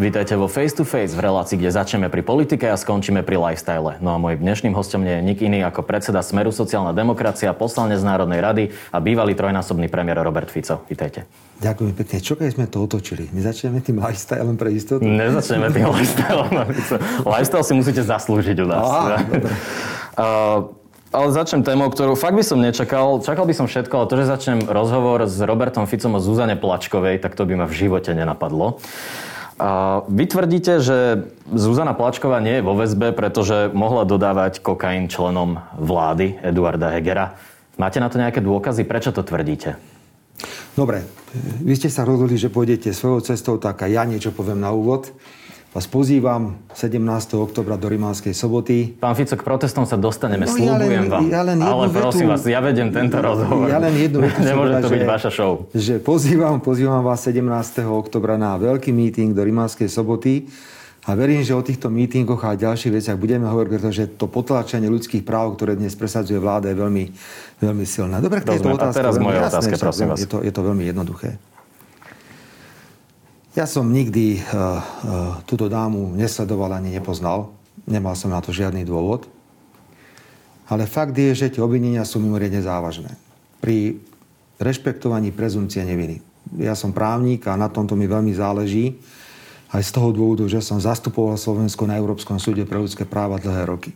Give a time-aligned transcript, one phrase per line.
[0.00, 4.00] Vítajte vo Face to Face v relácii, kde začneme pri politike a skončíme pri lifestyle.
[4.00, 8.00] No a môj dnešným hostom nie je nik iný ako predseda Smeru sociálna demokracia, poslanec
[8.00, 10.88] Národnej rady a bývalý trojnásobný premiér Robert Fico.
[10.88, 11.28] Vítajte.
[11.60, 12.16] Ďakujem pekne.
[12.16, 13.28] Čo keď sme to otočili?
[13.28, 15.04] My začneme tým lifestylem pre istotu?
[15.04, 16.48] Nezačneme tým lifestylem.
[17.28, 18.80] Lifestyle si musíte zaslúžiť u nás.
[18.88, 19.00] Á,
[20.24, 20.58] uh,
[21.12, 23.20] ale začnem témou, ktorú fakt by som nečakal.
[23.20, 27.20] Čakal by som všetko, ale to, že začnem rozhovor s Robertom Ficom o Zuzane Plačkovej,
[27.20, 28.80] tak to by ma v živote nenapadlo.
[29.60, 35.60] A vy tvrdíte, že Zuzana Plačková nie je vo väzbe, pretože mohla dodávať kokain členom
[35.76, 37.36] vlády Eduarda Hegera.
[37.76, 38.88] Máte na to nejaké dôkazy?
[38.88, 39.76] Prečo to tvrdíte?
[40.72, 41.04] Dobre,
[41.60, 45.12] vy ste sa rozhodli, že pôjdete svojou cestou, tak a ja niečo poviem na úvod
[45.70, 46.98] vás pozývam 17.
[47.38, 48.98] oktobra do Rimánskej soboty.
[48.98, 51.22] Pán Fico, k protestom sa dostaneme, no, slúbujem ja len, vám.
[51.30, 53.70] Ja len Ale prosím vetu, vás, ja vedem tento rozhovor.
[53.70, 55.52] Ja len jednu vetu Nemôže to byť že, vaša show.
[55.70, 57.86] Že pozývam, pozývam vás 17.
[57.86, 60.50] oktobra na veľký meeting do Rimánskej soboty.
[61.08, 65.24] A verím, že o týchto mítingoch a ďalších veciach budeme hovoriť, pretože to potlačenie ľudských
[65.24, 67.04] práv, ktoré dnes presadzuje vláda, je veľmi,
[67.56, 68.20] veľmi silné.
[68.20, 69.00] Dobre, k tejto otázke.
[69.00, 70.20] A teraz moje otázke, prosím vás.
[70.20, 71.40] Je to, je to veľmi jednoduché.
[73.50, 74.78] Ja som nikdy uh, uh,
[75.42, 77.50] túto dámu nesledoval ani nepoznal.
[77.82, 79.26] Nemal som na to žiadny dôvod.
[80.70, 83.10] Ale fakt je, že tie obvinenia sú mimoriadne závažné.
[83.58, 83.98] Pri
[84.62, 86.22] rešpektovaní prezumcie neviny.
[86.62, 89.02] Ja som právnik a na tomto mi veľmi záleží.
[89.74, 93.66] Aj z toho dôvodu, že som zastupoval Slovensko na Európskom súde pre ľudské práva dlhé
[93.66, 93.90] roky.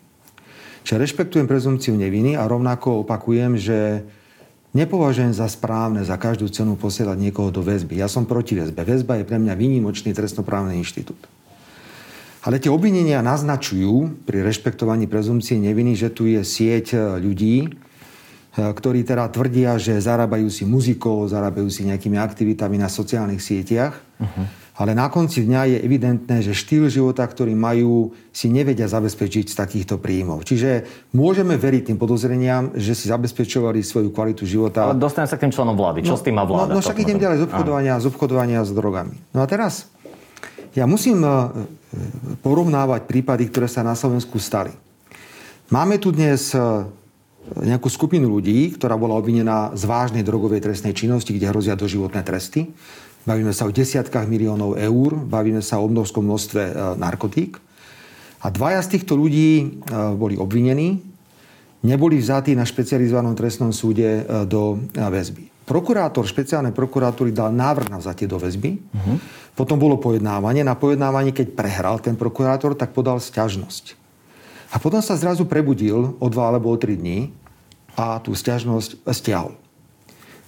[0.82, 4.02] Čiže rešpektujem prezumciu neviny a rovnako opakujem, že
[4.74, 7.94] Nepovažujem za správne za každú cenu posielať niekoho do väzby.
[7.94, 8.82] Ja som proti väzbe.
[8.82, 11.30] Väzba je pre mňa výnimočný trestnoprávny inštitút.
[12.42, 17.68] Ale tie obvinenia naznačujú pri rešpektovaní prezumcie neviny, že tu je sieť e, ľudí, e,
[18.52, 23.96] ktorí teda tvrdia, že zarábajú si muzikou, zarábajú si nejakými aktivitami na sociálnych sieťach.
[24.20, 29.46] Uh-huh ale na konci dňa je evidentné, že štýl života, ktorý majú, si nevedia zabezpečiť
[29.46, 30.42] z takýchto príjmov.
[30.42, 30.82] Čiže
[31.14, 34.90] môžeme veriť tým podozreniam, že si zabezpečovali svoju kvalitu života.
[34.90, 36.02] Ale dostanem sa k tým členom vlády.
[36.02, 36.74] Čo no, s tým má vláda?
[36.74, 39.16] No, no však idem ďalej z obchodovania, z obchodovania s drogami.
[39.30, 39.86] No a teraz,
[40.74, 41.30] ja musím e,
[42.42, 44.74] porovnávať prípady, ktoré sa na Slovensku stali.
[45.70, 46.58] Máme tu dnes e,
[47.62, 52.74] nejakú skupinu ľudí, ktorá bola obvinená z vážnej drogovej trestnej činnosti, kde hrozia doživotné tresty.
[53.24, 57.56] Bavíme sa o desiatkách miliónov eur, bavíme sa o obrovskom množstve e, narkotík.
[58.44, 59.64] A dvaja z týchto ľudí e,
[60.12, 61.00] boli obvinení,
[61.88, 65.48] neboli vzatí na špecializovanom trestnom súde e, do väzby.
[65.64, 68.76] Prokurátor špeciálnej prokuratúry dal návrh na vzatie do väzby.
[68.76, 69.16] Uh-huh.
[69.56, 70.60] Potom bolo pojednávanie.
[70.60, 73.96] Na pojednávanie, keď prehral ten prokurátor, tak podal sťažnosť.
[74.76, 77.32] A potom sa zrazu prebudil o dva alebo o tri dní
[77.96, 79.56] a tú sťažnosť stiahol.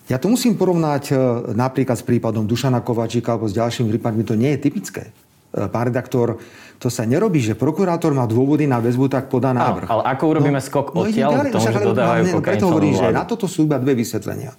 [0.06, 1.14] Ja to musím porovnať e,
[1.58, 4.22] napríklad s prípadom Dušana Kovačíka alebo s ďalšími prípadmi.
[4.22, 5.10] To nie je typické.
[5.50, 6.38] E, pán redaktor,
[6.78, 9.90] to sa nerobí, že prokurátor má dôvody na väzbu, tak podá návrh.
[9.90, 13.06] Ale ako urobíme no, skok no, odtiaľ no, tomu, že dodávajú no, Preto hovorím, že
[13.10, 14.54] na toto sú iba dve vysvetlenia.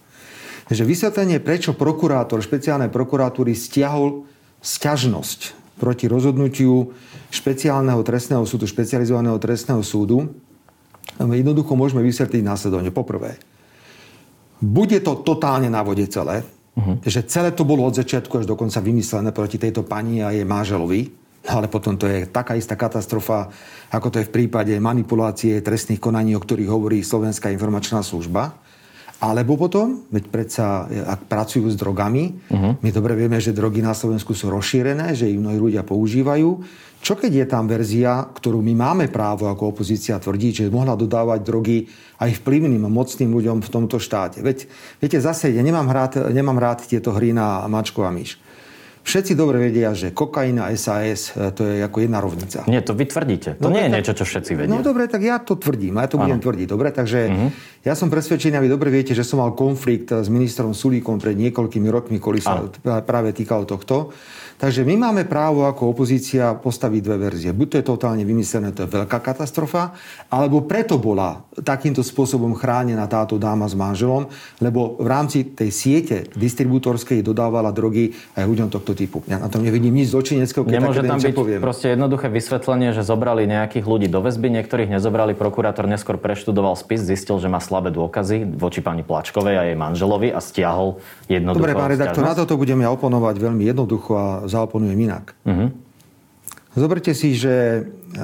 [0.67, 4.27] Že vysvetlenie, prečo prokurátor špeciálnej prokuratúry stiahol
[4.59, 5.39] sťažnosť
[5.79, 6.91] proti rozhodnutiu
[7.31, 10.27] špeciálneho trestného súdu, špecializovaného trestného súdu,
[11.21, 12.91] jednoducho môžeme vysvetliť následovne.
[12.91, 13.39] Poprvé,
[14.61, 16.41] bude to totálne na vode celé,
[16.73, 16.97] uh-huh.
[17.05, 21.13] že celé to bolo od začiatku až dokonca vymyslené proti tejto pani a jej máželovi,
[21.47, 23.47] ale potom to je taká istá katastrofa,
[23.93, 28.57] ako to je v prípade manipulácie trestných konaní, o ktorých hovorí Slovenská informačná služba.
[29.17, 32.77] Alebo potom, veď predsa, ak pracujú s drogami, uh-huh.
[32.77, 36.49] my dobre vieme, že drogy na Slovensku sú rozšírené, že ich mnohí ľudia používajú.
[36.97, 41.39] Čo keď je tam verzia, ktorú my máme právo ako opozícia tvrdiť, že mohla dodávať
[41.45, 41.77] drogy
[42.19, 44.41] aj vplyvným a mocným ľuďom v tomto štáte?
[44.41, 44.67] Veď,
[44.99, 48.41] viete, zase, ja nemám, rád, nemám rád tieto hry na mačko a myš.
[49.07, 52.67] Všetci dobre vedia, že kokain a SAS e, to je ako jedna rovnica.
[52.67, 53.55] Nie, to vy tvrdíte.
[53.55, 54.67] To no, nie je tak, niečo, čo všetci vedia.
[54.67, 55.95] No dobre, tak ja to tvrdím.
[55.95, 56.27] A ja to ano.
[56.27, 56.67] budem tvrdiť.
[56.67, 57.49] Dobre, takže uh-huh.
[57.87, 61.39] ja som presvedčený, a vy dobre viete, že som mal konflikt s ministrom Sulíkom pred
[61.39, 62.75] niekoľkými rokmi, ktorý sa ano.
[62.99, 64.11] práve týkal tohto.
[64.57, 67.53] Takže my máme právo ako opozícia postaviť dve verzie.
[67.53, 69.93] Buď to je totálne vymyslené, to je veľká katastrofa,
[70.33, 74.25] alebo preto bola takýmto spôsobom chránená táto dáma s manželom,
[74.57, 79.21] lebo v rámci tej siete distribútorskej dodávala drogy aj ľuďom tohto typu.
[79.29, 81.61] Ja na tom nevidím nič zločineckého, keď Nemôže tam byť poviem.
[81.61, 87.05] proste jednoduché vysvetlenie, že zobrali nejakých ľudí do väzby, niektorých nezobrali, prokurátor neskôr preštudoval spis,
[87.05, 90.97] zistil, že má slabé dôkazy voči pani Plačkovej a jej manželovi a stiahol
[91.29, 95.35] jednoducho Dobre, pán redaktor, na toto budem ja oponovať veľmi jednoducho a zaoponujem inak.
[95.43, 95.67] Mhm.
[96.73, 98.21] Zoberte si, že uh,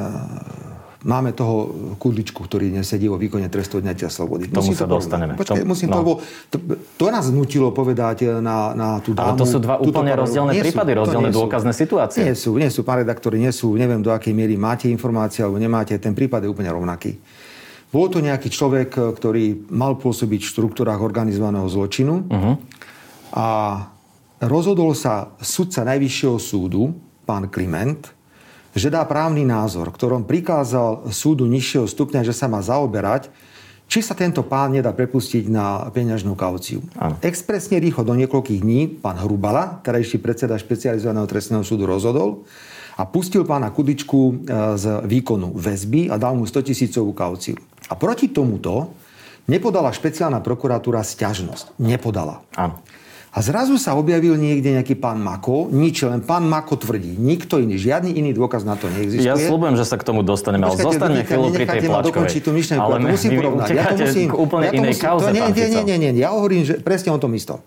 [1.03, 1.67] máme toho
[1.97, 4.45] kudličku, ktorý nesedí vo výkone trestu odňatia slobody.
[4.45, 5.33] Tomu Musím sa to dostaneme.
[5.33, 5.91] Počkaj, Tom- musím no.
[5.91, 6.11] to, lebo
[6.47, 6.57] to,
[6.95, 9.25] to nás nutilo povedať na, na tú dámu.
[9.27, 10.21] Ale to sú dva úplne paralelu.
[10.21, 11.39] rozdielne Nie sú, prípady, to rozdielne nie sú.
[11.41, 12.21] dôkazné situácie.
[12.23, 13.73] Nie sú, nie sú, pán redaktor, nie sú.
[13.73, 15.97] Neviem, do akej miery máte informácie alebo nemáte.
[15.97, 17.17] Ten prípad je úplne rovnaký.
[17.89, 22.51] Bol to nejaký človek, ktorý mal pôsobiť v štruktúrach organizovaného zločinu Mhm.
[23.33, 23.45] a
[24.47, 26.93] rozhodol sa sudca Najvyššieho súdu,
[27.23, 28.11] pán Kliment,
[28.73, 33.29] že dá právny názor, ktorom prikázal súdu nižšieho stupňa, že sa má zaoberať,
[33.85, 36.81] či sa tento pán nedá prepustiť na peňažnú kauciu.
[36.97, 37.19] Áno.
[37.21, 42.41] Expresne rýchlo do niekoľkých dní pán Hrubala, terajší predseda špecializovaného trestného súdu, rozhodol
[42.97, 44.33] a pustil pána Kudičku e,
[44.81, 47.57] z výkonu väzby a dal mu 100 tisícovú kauciu.
[47.89, 48.97] A proti tomuto
[49.45, 51.77] nepodala špeciálna prokuratúra sťažnosť.
[51.77, 52.41] Nepodala.
[52.57, 52.81] Áno.
[53.33, 57.17] A zrazu sa objavil niekde nejaký pán Mako, nič, len pán Mako tvrdí.
[57.17, 59.25] Nikto iný, žiadny iný dôkaz na to neexistuje.
[59.25, 62.05] Ja slúbujem, že sa k tomu dostaneme, ale zostaňme chvíľu pri tej Plačkovej.
[62.13, 63.67] dokončiť tú myšlienku, ja to musím porovnať.
[63.73, 65.97] Ja to musím, k úplne ja to inej musím, kauze, to nie, nie, nie, nie,
[66.13, 67.57] nie, ja hovorím, že presne o tom istom.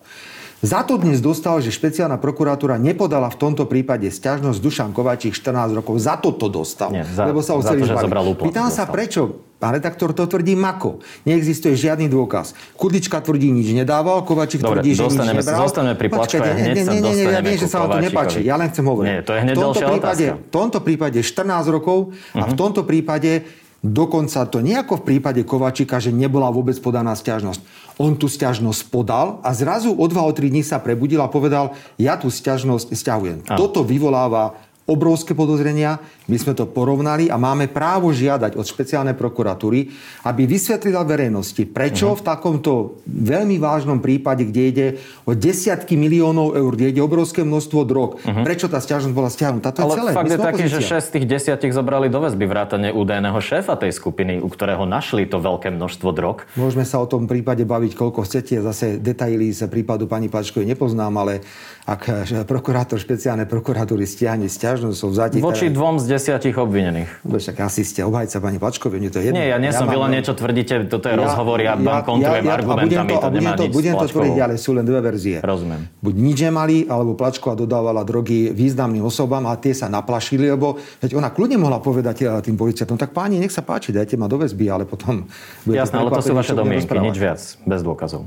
[0.63, 5.77] Za to dnes dostal, že špeciálna prokuratúra nepodala v tomto prípade sťažnosť Dušan Kováčik 14
[5.77, 6.01] rokov.
[6.01, 6.89] Za to to dostal.
[6.95, 7.93] Nie, za- lebo sa ho chceli to,
[8.41, 8.95] Pýtam sa, dostal.
[8.95, 9.23] prečo?
[9.57, 11.01] Pán redaktor to tvrdí Mako.
[11.25, 12.53] Neexistuje žiadny dôkaz.
[12.77, 15.61] Kudlička tvrdí, nič nedával, Kovačik Dobre, tvrdí, že nič dostaneme nebral.
[15.65, 18.39] zostaneme pri Počkajte, hneď nie, sa nie, ja dostaneme viem, že sa vám to nepáči.
[18.45, 19.09] Ja len chcem hovoriť.
[19.09, 20.45] Nie, to je hneď v tomto prípade, otázka.
[20.45, 21.99] v tomto prípade 14 rokov
[22.37, 23.33] a v tomto prípade
[23.81, 27.61] dokonca to nie ako v prípade Kovačika, že nebola vôbec podaná stiažnosť.
[27.97, 31.73] On tú stiažnosť podal a zrazu o 2 o 3 dní sa prebudil a povedal,
[31.97, 33.39] ja tú stiažnosť stiahujem.
[33.57, 35.99] Toto vyvoláva obrovské podozrenia.
[36.27, 39.91] My sme to porovnali a máme právo žiadať od špeciálnej prokuratúry,
[40.23, 42.17] aby vysvetlila verejnosti, prečo Mhm.
[42.19, 42.73] v takomto
[43.05, 44.87] veľmi vážnom prípade, kde ide
[45.27, 49.75] o desiatky miliónov eur, kde ide obrovské množstvo drog, prečo tá stiažnosť bola stiahnutá.
[49.75, 49.85] To je.
[49.85, 50.11] Ale celé.
[50.15, 50.99] fakt My je taký, že opozícia.
[51.03, 55.27] 6 z tých desiatich zobrali do väzby vrátane údajného šéfa tej skupiny, u ktorého našli
[55.27, 56.47] to veľké množstvo drog.
[56.55, 58.63] Môžeme sa o tom prípade baviť, koľko chcete.
[58.63, 61.43] Zase detaily z prípadu pani Plačkovej nepoznám, ale
[61.87, 65.37] ak prokurátor špeciálnej prokuratúry stiahne stiažnosť o vzatí...
[65.39, 67.23] Voči dvom z desiatich obvinených.
[67.23, 69.39] Dobre, však asi ste obhajca pani Plačkovej, mne to je jedno.
[69.39, 72.43] Nie, ja nie som, vy mám- len niečo tvrdíte, toto je rozhovor, ja, vám kontrujem
[72.43, 74.99] a budem argumentami, to, budem nemá to, nič budem to tvrdiť, ale sú len dve
[74.99, 75.39] verzie.
[75.39, 75.83] Rozumiem.
[76.03, 81.15] Buď nič nemali, alebo Plačková dodávala drogy významným osobám a tie sa naplašili, lebo veď
[81.15, 84.43] ona kľudne mohla povedať eh, tým policajtom, tak páni, nech sa páči, dajte ma do
[84.43, 85.23] väzby, ale potom...
[85.63, 88.27] Jasné, ale to sú vaše domienky, nič viac, bez dôkazov.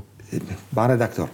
[0.72, 1.28] Pán redaktor,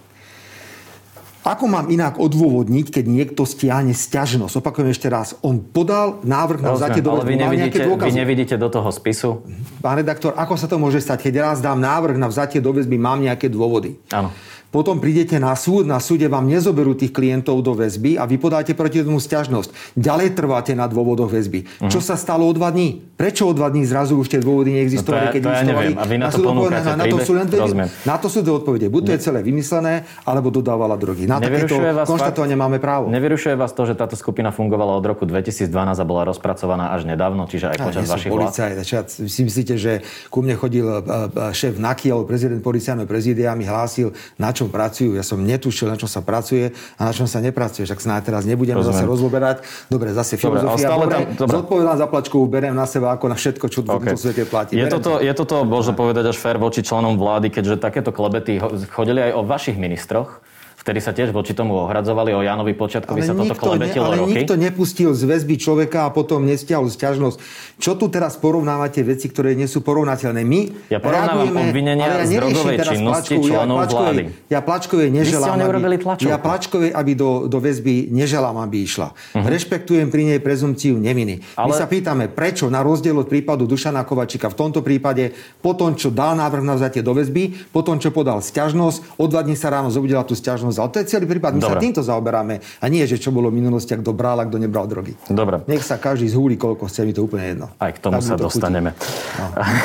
[1.47, 4.59] ako mám inak odôvodniť, keď niekto stiahne stiažnosť?
[4.59, 5.39] Opakujem ešte raz.
[5.47, 9.47] On podal návrh na vzatie do vy nevidíte, vy nevidíte do toho spisu?
[9.79, 11.31] Pán redaktor, ako sa to môže stať?
[11.31, 13.95] Keď raz dám návrh na vzatie do väzby, mám nejaké dôvody.
[14.11, 14.35] Áno.
[14.67, 18.75] Potom prídete na súd, na súde vám nezoberú tých klientov do väzby a vy podáte
[18.75, 19.95] proti tomu stiažnosť.
[19.95, 21.65] Ďalej trváte na dôvodoch väzby.
[21.65, 21.89] Mhm.
[21.89, 23.01] Čo sa stalo o dva dní?
[23.17, 25.87] Prečo o dva dní zrazu už tie dôvody neexistovali, No to keď to ja existovali?
[25.89, 25.97] neviem.
[25.97, 27.25] A vy na to ponúkate na, na, to príbeh?
[27.25, 27.89] sú len dve, Rozumiem.
[28.05, 28.87] na to sú dve odpovede.
[28.93, 29.95] Buď to je celé vymyslené,
[30.29, 31.25] alebo dodávala drogy.
[31.37, 31.77] Na takéto
[32.09, 33.13] konštatovanie máme právo.
[33.13, 37.45] Nevyrušuje vás to, že táto skupina fungovala od roku 2012 a bola rozpracovaná až nedávno,
[37.45, 38.83] čiže aj počas vašich vlád?
[38.83, 38.97] Čo,
[39.29, 40.01] si myslíte, že
[40.33, 44.73] ku mne chodil e, e, šéf alebo prezident policajného prezídia a mi hlásil, na čom
[44.73, 45.15] pracujú.
[45.15, 47.85] Ja som netušil, na čom sa pracuje a na čom sa nepracuje.
[47.85, 48.97] Však snáď teraz nebudeme Rozumiem.
[48.97, 49.57] zase rozloberať.
[49.87, 50.87] Dobre, zase Dobre, filozofia.
[50.89, 51.55] stále Dobre, tam- dobre.
[51.61, 53.93] zodpovedám za plačkovú, beriem na seba ako na všetko, čo v OK.
[53.93, 54.73] tomto svete platí.
[54.75, 58.57] Je Berem toto, je toto, možno povedať, až fér voči členom vlády, keďže takéto klebety
[58.59, 60.41] ho- chodili aj o vašich ministroch,
[60.87, 62.31] ktorí sa tiež voči tomu ohradzovali.
[62.31, 64.39] O Janovi Počiatkovi sa toto klebetilo ale roky.
[64.39, 67.43] nikto nepustil z väzby človeka a potom nestiahol sťažnosť.
[67.83, 70.47] Čo tu teraz porovnávate veci, ktoré nie sú porovnateľné?
[70.47, 74.23] My Ja porovnávam obvinenia ale ja z drogovej činnosti členov Plačkovej- vlády.
[74.47, 75.59] Ja Plačkovej neželám,
[75.99, 76.31] tlačovku.
[76.31, 79.11] ja Plačkovej, aby do, do väzby neželám, aby išla.
[79.35, 81.43] Rešpektujem pri nej prezumciu neviny.
[81.43, 81.67] My.
[81.67, 85.99] Ale- sa pýtame, prečo na rozdiel od prípadu Dušana Kovačika v tomto prípade, po tom,
[85.99, 89.59] čo dal návrh na vzatie do väzby, po tom, čo podal sťažnosť, o dva dní
[89.59, 90.76] sa ráno zobudila tú sťažnosť.
[90.79, 91.53] Ale to je celý prípad.
[91.53, 91.83] My sa Dobre.
[91.83, 92.55] týmto zaoberáme.
[92.79, 95.17] A nie, že čo bolo v minulosti, ak kto bral a kto nebral drogy.
[95.27, 95.61] Dobre.
[95.65, 97.67] Nech sa každý zhúli, koľko chce, mi to úplne jedno.
[97.77, 98.57] Aj k tomu Tak sa to chutí.
[98.57, 98.91] dostaneme.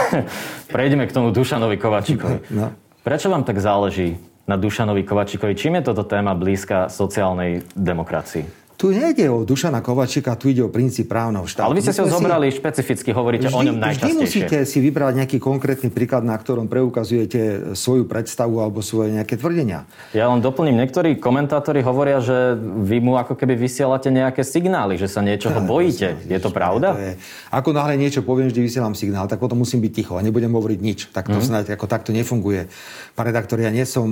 [0.67, 2.38] Prejdeme k tomu Dušanovi Kovačikovi.
[2.51, 2.71] No.
[3.01, 5.55] Prečo vám tak záleží na Dušanovi Kovačikovi?
[5.55, 8.61] Čím je toto téma blízka sociálnej demokracii?
[8.82, 11.70] Tu nejde o Dušana Kovačika, tu ide o princíp právneho štátu.
[11.70, 12.58] Ale vy ste si ho zobrali si...
[12.58, 14.10] špecificky, hovoríte vždy, o ňom najčastejšie.
[14.10, 19.38] Vždy musíte si vybrať nejaký konkrétny príklad, na ktorom preukazujete svoju predstavu alebo svoje nejaké
[19.38, 19.86] tvrdenia.
[20.18, 25.06] Ja len doplním, niektorí komentátori hovoria, že vy mu ako keby vysielate nejaké signály, že
[25.06, 26.18] sa niečoho bojíte.
[26.26, 26.98] Je to pravda?
[26.98, 27.14] To je.
[27.54, 30.80] Ako náhle niečo poviem, vždy vysielam signál, tak potom musím byť ticho a nebudem hovoriť
[30.82, 31.00] nič.
[31.14, 31.46] Tak to mm.
[31.46, 32.66] snáď ako takto nefunguje.
[33.14, 34.10] Pán redaktor, ja nie som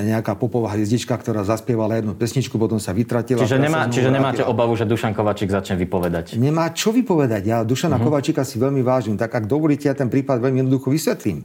[0.00, 3.44] nejaká popová hviezdička, ktorá zaspievala jednu pesničku, potom sa vytratila.
[3.44, 6.38] Čiže, nemá, čiže nemáte obavu, že Dušan Kovačík začne vypovedať?
[6.38, 7.42] Nemá čo vypovedať.
[7.42, 8.06] Ja Dušana uh-huh.
[8.06, 9.18] Kovačíka si veľmi vážim.
[9.18, 11.42] Tak ak dovolíte, ja ten prípad veľmi jednoducho vysvetlím.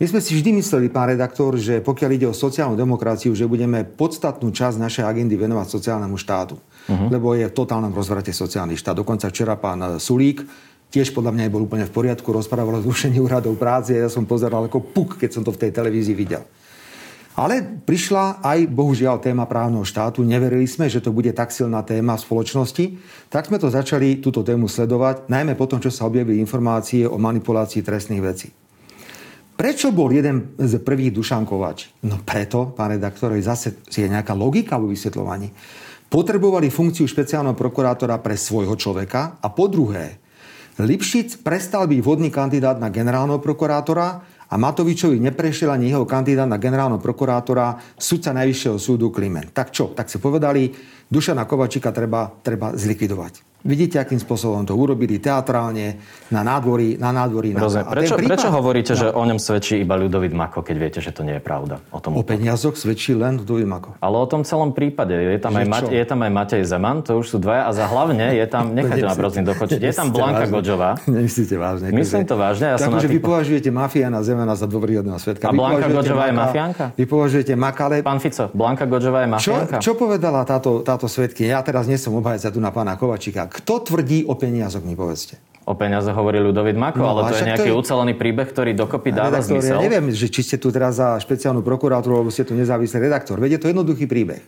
[0.00, 3.84] My sme si vždy mysleli, pán redaktor, že pokiaľ ide o sociálnu demokraciu, že budeme
[3.84, 6.56] podstatnú časť našej agendy venovať sociálnemu štátu.
[6.56, 7.08] Uh-huh.
[7.12, 8.96] Lebo je v totálnom rozvrate sociálny štát.
[8.96, 10.42] Dokonca včera pán Sulík
[10.90, 13.94] tiež podľa mňa bol úplne v poriadku, rozprával o zrušení úradov práce.
[13.94, 16.42] Ja som pozeral ako puk, keď som to v tej televízii videl.
[17.40, 20.20] Ale prišla aj, bohužiaľ, téma právneho štátu.
[20.20, 22.84] Neverili sme, že to bude tak silná téma v spoločnosti.
[23.32, 27.16] Tak sme to začali túto tému sledovať, najmä po tom, čo sa objavili informácie o
[27.16, 28.52] manipulácii trestných vecí.
[29.56, 31.88] Prečo bol jeden z prvých Dušan Kovač?
[32.04, 35.48] No preto, pán redaktor, zase je nejaká logika vo vysvetľovaní.
[36.12, 40.20] Potrebovali funkciu špeciálneho prokurátora pre svojho človeka a po druhé,
[40.80, 46.58] Lipšic prestal byť vhodný kandidát na generálneho prokurátora a Matovičovi neprešiel ani jeho kandidát na
[46.58, 49.54] generálneho prokurátora sudca Najvyššieho súdu Kliment.
[49.54, 49.94] Tak čo?
[49.94, 50.74] Tak si povedali,
[51.06, 53.49] Dušana Kovačika treba, treba zlikvidovať.
[53.60, 56.00] Vidíte, akým spôsobom to urobili teatrálne,
[56.32, 56.96] na nádvorí.
[56.96, 57.68] Na nádvorí na...
[57.68, 59.00] Prečo, prípad, prečo hovoríte, no.
[59.04, 61.76] že o ňom svedčí iba Ľudovit Mako, keď viete, že to nie je pravda?
[61.92, 63.90] O, tom o peniazoch svedčí len Ľudovit Mako.
[64.00, 65.12] Ale o tom celom prípade.
[65.12, 67.68] Je tam, aj, Mate, je tam aj Matej Zeman, to už sú dvaja.
[67.68, 70.54] A za hlavne je tam, nechajte ma prosím dokočiť, je tam Blanka vážne.
[70.56, 70.90] Godžová.
[71.04, 71.86] Nemyslíte vážne.
[71.92, 72.66] Myslím to vážne.
[72.72, 75.44] Ja tak, že vy považujete mafiána Zemana za dôveryhodného svetka.
[75.48, 76.84] A Blanka Godžová je mafiánka?
[76.96, 78.00] Vy považujete Makale...
[78.00, 79.76] Pán Fico, Blanka Godžová je mafiánka?
[79.84, 81.44] Čo, čo povedala táto, táto svetky?
[81.44, 83.49] Ja teraz nie som obhajca tu na pána Kovačika.
[83.50, 85.42] Kto tvrdí o peniazoch mi povedzte.
[85.68, 87.80] O peniazoch hovorí Ľudovit Mako, no, ale to je nejaký to je...
[87.84, 89.78] ucelený príbeh, ktorý dokopy dáva redaktor, zmysel.
[89.78, 93.38] Ja neviem, že či ste tu teraz za špeciálnu prokuratúru, alebo ste tu nezávislý redaktor.
[93.38, 94.42] Veď je to jednoduchý príbeh.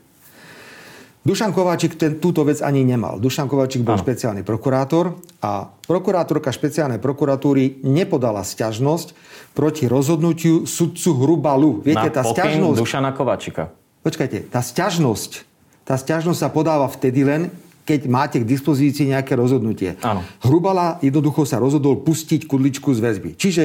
[1.23, 3.23] Dušan Kováčik ten, túto vec ani nemal.
[3.23, 4.02] Dušan Kováčik bol ano.
[4.02, 9.14] špeciálny prokurátor a prokurátorka špeciálnej prokuratúry nepodala sťažnosť
[9.54, 11.87] proti rozhodnutiu sudcu Hrubalu.
[11.87, 12.78] Viete, Na tá sťažnosť...
[12.82, 13.71] Dušana Kováčika.
[14.02, 15.47] Počkajte, tá sťažnosť,
[15.87, 19.99] tá sťažnosť sa podáva vtedy len, keď máte k dispozícii nejaké rozhodnutie.
[20.03, 20.23] Áno.
[20.43, 23.31] Hrubala jednoducho sa rozhodol pustiť kudličku z väzby.
[23.35, 23.65] Čiže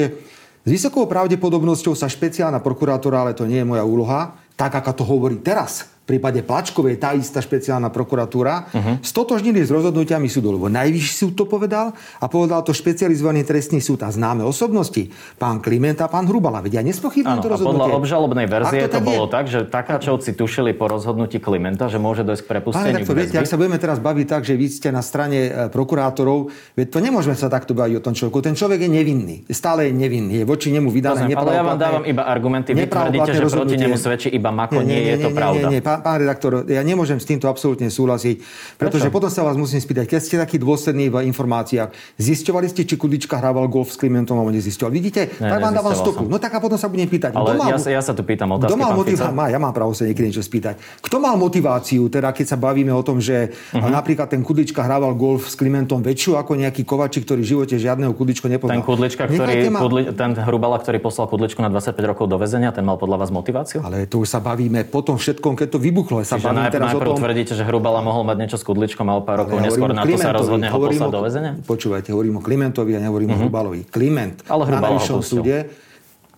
[0.66, 5.04] s vysokou pravdepodobnosťou sa špeciálna prokurátora, ale to nie je moja úloha, tak ako to
[5.06, 9.04] hovorí teraz, prípade Plačkovej tá istá špeciálna prokuratúra uh-huh.
[9.04, 14.00] stotožnili s rozhodnutiami súdu, lebo najvyšší súd to povedal a povedal to špecializovaný trestný súd
[14.00, 16.64] a známe osobnosti, pán Kliment a pán Hrubala.
[16.64, 17.84] Vedia, nespochybňujú to rozhodnutie.
[17.84, 19.32] podľa obžalobnej verzie to, to bolo je?
[19.36, 23.04] tak, že Takáčovci tušili po rozhodnutí Klimenta, že môže dojsť k prepusteniu.
[23.04, 25.50] Pán to viete, ak sa budeme teraz baviť tak, že vy ste na strane e,
[25.68, 28.40] prokurátorov, veď to nemôžeme sa takto baviť o tom človeku.
[28.40, 32.04] Ten človek je nevinný, stále je nevinný, je voči nemu vydané Ale ja vám dávam
[32.08, 35.26] iba argumenty, vy tvrdíte, že proti nemu svedčí iba Mako, nie, nie, nie, nie je
[35.26, 35.68] to pravda.
[35.68, 38.36] Nie, nie, nie, pán, redaktor, ja nemôžem s týmto absolútne súhlasiť,
[38.78, 39.14] pretože Prečo?
[39.14, 43.38] potom sa vás musím spýtať, keď ste takí dôslední v informáciách, zisťovali ste, či Kudlička
[43.38, 44.92] hrával golf s Klimentom alebo nezisťoval.
[44.92, 46.24] Vidíte, ne, tak vám dávam stopu.
[46.26, 46.32] Som.
[46.32, 47.36] No tak a potom sa budem pýtať.
[47.36, 50.06] Ale mal, ja, ja, sa tu pýtam otázky, mal motivá- má, ja mám právo sa
[50.06, 50.78] niekedy niečo spýtať.
[51.04, 53.90] Kto mal motiváciu, teda keď sa bavíme o tom, že uh-huh.
[53.90, 58.14] napríklad ten Kudlička hrával golf s Klimentom väčšiu ako nejaký Kovačik, ktorý v živote žiadneho
[58.14, 58.80] Kudličko nepoznal.
[58.80, 59.80] Ten Kudlička, ktorý, ma...
[59.82, 63.30] Kudli, ten Hrubala, ktorý poslal Kudličku na 25 rokov do väzenia, ten mal podľa vás
[63.34, 63.82] motiváciu?
[63.84, 66.20] Ale tu už sa bavíme potom všetkom, keď to vybuchlo.
[66.22, 67.20] Sa Čiže najprv, teraz najprv o tom...
[67.24, 70.16] tvrdíte, že Hrubala mohol mať niečo s Kudličkom a o pár rokov neskôr na to
[70.20, 71.52] sa rozhodne ho poslať do väzenia?
[71.64, 73.40] Počúvajte, hovorím o Klimentovi a nehovorím uh-huh.
[73.40, 73.44] o mhm.
[73.48, 73.80] Hrubalovi.
[73.88, 75.56] Kliment Ale na najvyššom súde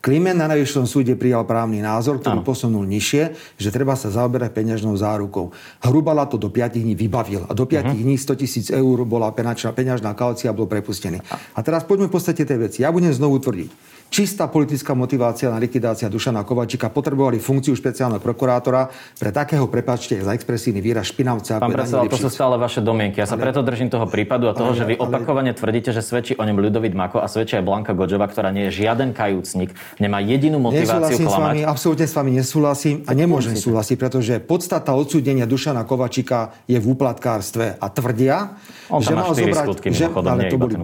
[0.01, 2.49] Kliment na najvyššom súde prijal právny názor, ktorý ano.
[2.49, 5.53] posunul nižšie, že treba sa zaoberať peňažnou zárukou.
[5.85, 7.93] Hrubala to do 5 dní vybavil a do 5 uh-huh.
[7.93, 8.01] Mhm.
[8.01, 11.21] dní 100 tisíc eur bola peňažná, peňažná kaucia a bol prepustený.
[11.53, 12.81] A teraz poďme v podstate tej veci.
[12.81, 18.91] Ja budem znovu tvrdiť čistá politická motivácia na likvidácia Dušana Kovačika potrebovali funkciu špeciálneho prokurátora
[19.17, 21.63] pre takého, prepačte, za expresívny výraz špinavca.
[21.63, 23.23] Pán predseda, to sú stále vaše domienky.
[23.23, 25.95] Ja sa ale, preto držím toho prípadu a toho, ale, že vy opakovane ale, tvrdíte,
[25.95, 29.15] že svedčí o ňom Ľudovit Mako a svedčí aj Blanka Godžova, ktorá nie je žiaden
[29.15, 29.71] kajúcnik,
[30.03, 31.39] nemá jedinú motiváciu nesúhlasím klamať.
[31.39, 36.83] S vami, absolútne s vami nesúhlasím a nemôžem súhlasiť, pretože podstata odsúdenia Dušana Kovačika je
[36.83, 38.59] v úplatkárstve a tvrdia,
[38.91, 40.75] On že mal zobrať, skutky, že, ale to boli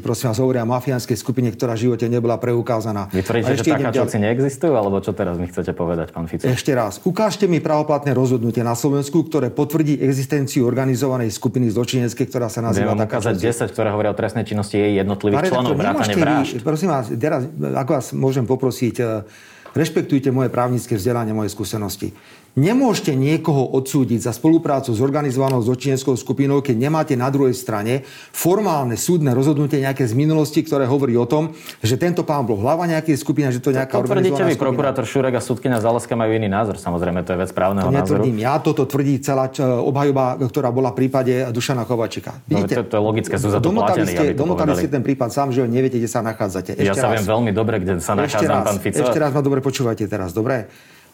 [0.00, 2.69] prosím vás, hovoria o mafiánskej skupine, ktorá v živote nebola preukázaná.
[3.10, 6.46] Vy tvrdíte, že takáčovci neexistujú, alebo čo teraz mi chcete povedať, pán Fico?
[6.46, 7.02] Ešte raz.
[7.02, 12.94] Ukážte mi pravoplatné rozhodnutie na Slovensku, ktoré potvrdí existenciu organizovanej skupiny zločineckej, ktorá sa nazýva
[12.94, 16.62] Viem ukázať 10, ktoré hovoria o trestnej činnosti jej jednotlivých členov, vrátane vražd.
[16.62, 19.26] Prosím vás, teraz, ako vás môžem poprosiť, eh,
[19.74, 22.14] rešpektujte moje právnické vzdelanie, moje skúsenosti.
[22.58, 28.02] Nemôžete niekoho odsúdiť za spoluprácu s organizovanou zločineckou skupinou, keď nemáte na druhej strane
[28.34, 32.90] formálne súdne rozhodnutie nejaké z minulosti, ktoré hovorí o tom, že tento pán bol hlava
[32.90, 34.66] nejakej skupiny, že to nejaká to organizovaná skupina.
[34.66, 38.26] prokurátor Šurek a súdkynia Zaleska majú iný názor, samozrejme, to je vec právneho to názoru.
[38.34, 39.46] ja, toto tvrdí celá
[39.86, 42.42] obhajoba, ktorá bola v prípade Dušana Kovačika.
[42.50, 45.30] Vidíte, no, to, to je logické, sú za to platení, ste, domotali ste ten prípad
[45.30, 46.74] sám, že neviete, kde sa nachádzate.
[46.74, 47.22] Ešte ja sa raz.
[47.22, 49.06] viem veľmi dobre, kde sa nachádzam, pán Fico.
[49.06, 50.66] Ešte raz ma dobre počúvate teraz, dobre?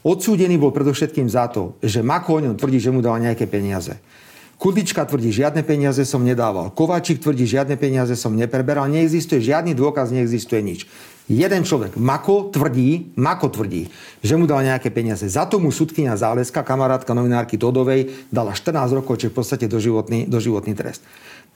[0.06, 3.98] Odsúdený bol predovšetkým za to, že Mako o ňom tvrdí, že mu dal nejaké peniaze.
[4.54, 6.70] Kudička tvrdí, žiadne peniaze som nedával.
[6.70, 8.86] Kováčik tvrdí, žiadne peniaze som nepreberal.
[8.86, 10.80] Neexistuje žiadny dôkaz, neexistuje nič.
[11.26, 13.90] Jeden človek, Mako, tvrdí, Mako tvrdí,
[14.22, 15.26] že mu dal nejaké peniaze.
[15.26, 20.78] Za tomu sudkynia Záleska, kamarátka novinárky Todovej, dala 14 rokov, čiže v podstate doživotný, doživotný
[20.78, 21.02] trest.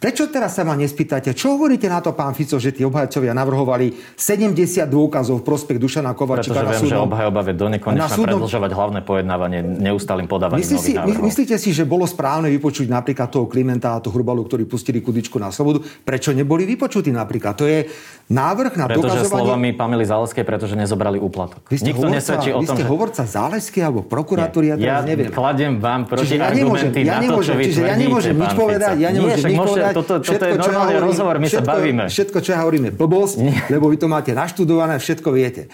[0.01, 3.93] Prečo teraz sa ma nespýtate, čo hovoríte na to, pán Fico, že tí obhajcovia navrhovali
[4.17, 8.41] 70 dôkazov v prospech Dušana Kovačika Pretože viem, súdom, že obhajoba vie do nekonečna súdom...
[8.41, 13.29] predlžovať hlavné pojednávanie neustálým podávaním Myslí si, my, Myslíte si, že bolo správne vypočuť napríklad
[13.29, 15.85] toho Klimenta a toho Hrubalu, ktorí pustili kudičku na slobodu?
[15.85, 17.61] Prečo neboli vypočutí napríklad?
[17.61, 17.85] To je
[18.33, 19.45] návrh na pretože dokazovanie...
[19.53, 21.61] slovami Pamely Záleskej, pretože nezobrali úplatok.
[21.69, 22.89] Vy ste Nikto hovorca, nesvedčí o tom, vy ste že...
[22.89, 25.29] hovorca Záleskej alebo prokuratúry, ja teraz ja neviem.
[25.29, 28.95] kladiem vám proti ja argumenty ja nemôžem, na to, čo vy ja nemôžem nič povedať,
[28.97, 29.90] ja nemôžem nič povedať.
[29.95, 32.05] Toto, toto je normálny hovorím, rozhovor, my všetko, sa bavíme.
[32.09, 33.37] Všetko, čo ja hovorím, je blbosť,
[33.73, 35.71] lebo vy to máte naštudované, všetko viete.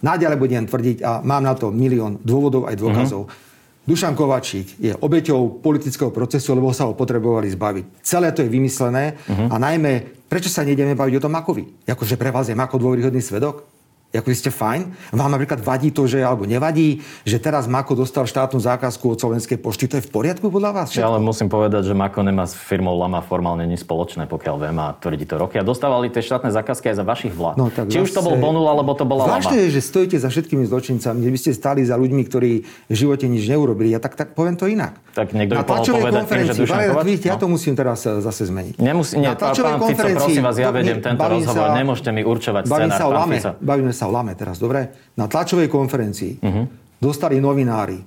[0.00, 3.28] Naďalej budem tvrdiť a mám na to milión dôvodov aj dôkazov.
[3.28, 3.48] Mm-hmm.
[3.90, 8.04] Dušan Kovačík je obeťou politického procesu, lebo sa ho potrebovali zbaviť.
[8.04, 9.50] Celé to je vymyslené uh-huh.
[9.50, 11.88] a najmä, prečo sa nejdeme baviť o tom Makovi?
[11.88, 13.79] Akože pre vás je Mako dôveryhodný svedok?
[14.10, 15.14] Ako vy ste fajn?
[15.14, 19.54] Vám napríklad vadí to, že alebo nevadí, že teraz Mako dostal štátnu zákazku od Slovenskej
[19.62, 19.86] pošty.
[19.86, 20.90] To je v poriadku podľa vás?
[20.90, 20.98] Všetko?
[20.98, 24.78] Ja ale musím povedať, že Mako nemá s firmou Lama formálne nič spoločné, pokiaľ viem
[24.82, 25.62] a tvrdí to roky.
[25.62, 27.54] A dostávali tie štátne zákazky aj za vašich vlád.
[27.54, 28.06] No, tak Či zase...
[28.06, 29.46] už to bol Bonul, alebo to bola Lama.
[29.46, 33.30] je, že stojíte za všetkými zločincami, že by ste stáli za ľuďmi, ktorí v živote
[33.30, 33.94] nič neurobili.
[33.94, 34.98] Ja tak, tak poviem to inak.
[35.14, 37.04] Tak niekto by mohol povedať tým, že Dušan Kovač...
[37.06, 37.30] Vidíte, no.
[37.30, 38.74] ja to musím teraz e, zase zmeniť.
[38.82, 41.78] Nemusí, nie, pán Fico, prosím vás, ja vedem tento rozhovor.
[41.78, 43.50] Nemôžete mi určovať scenár, pán Fico.
[43.62, 45.10] Bavíme sa o Lame teraz, dobre?
[45.20, 46.64] na tlačovej konferencii uh-huh.
[46.96, 48.00] dostali novinári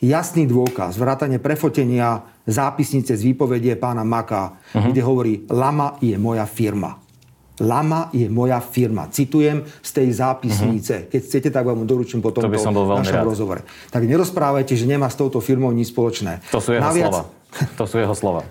[0.00, 4.90] jasný dôkaz, vrátane prefotenia zápisnice z výpovedie pána Maka, uh-huh.
[4.90, 6.96] kde hovorí, Lama je moja firma.
[7.60, 9.12] Lama je moja firma.
[9.12, 10.94] Citujem z tej zápisnice.
[10.96, 11.10] Uh-huh.
[11.12, 13.28] Keď chcete, tak vám doručím potom to by som bol našom rád.
[13.28, 13.60] rozhovore.
[13.92, 16.40] Tak nerozprávajte, že nemá s touto firmou nič spoločné.
[16.48, 17.12] To sú jeho Naviac...
[17.12, 17.22] slova.
[17.76, 18.42] To sú jeho slova.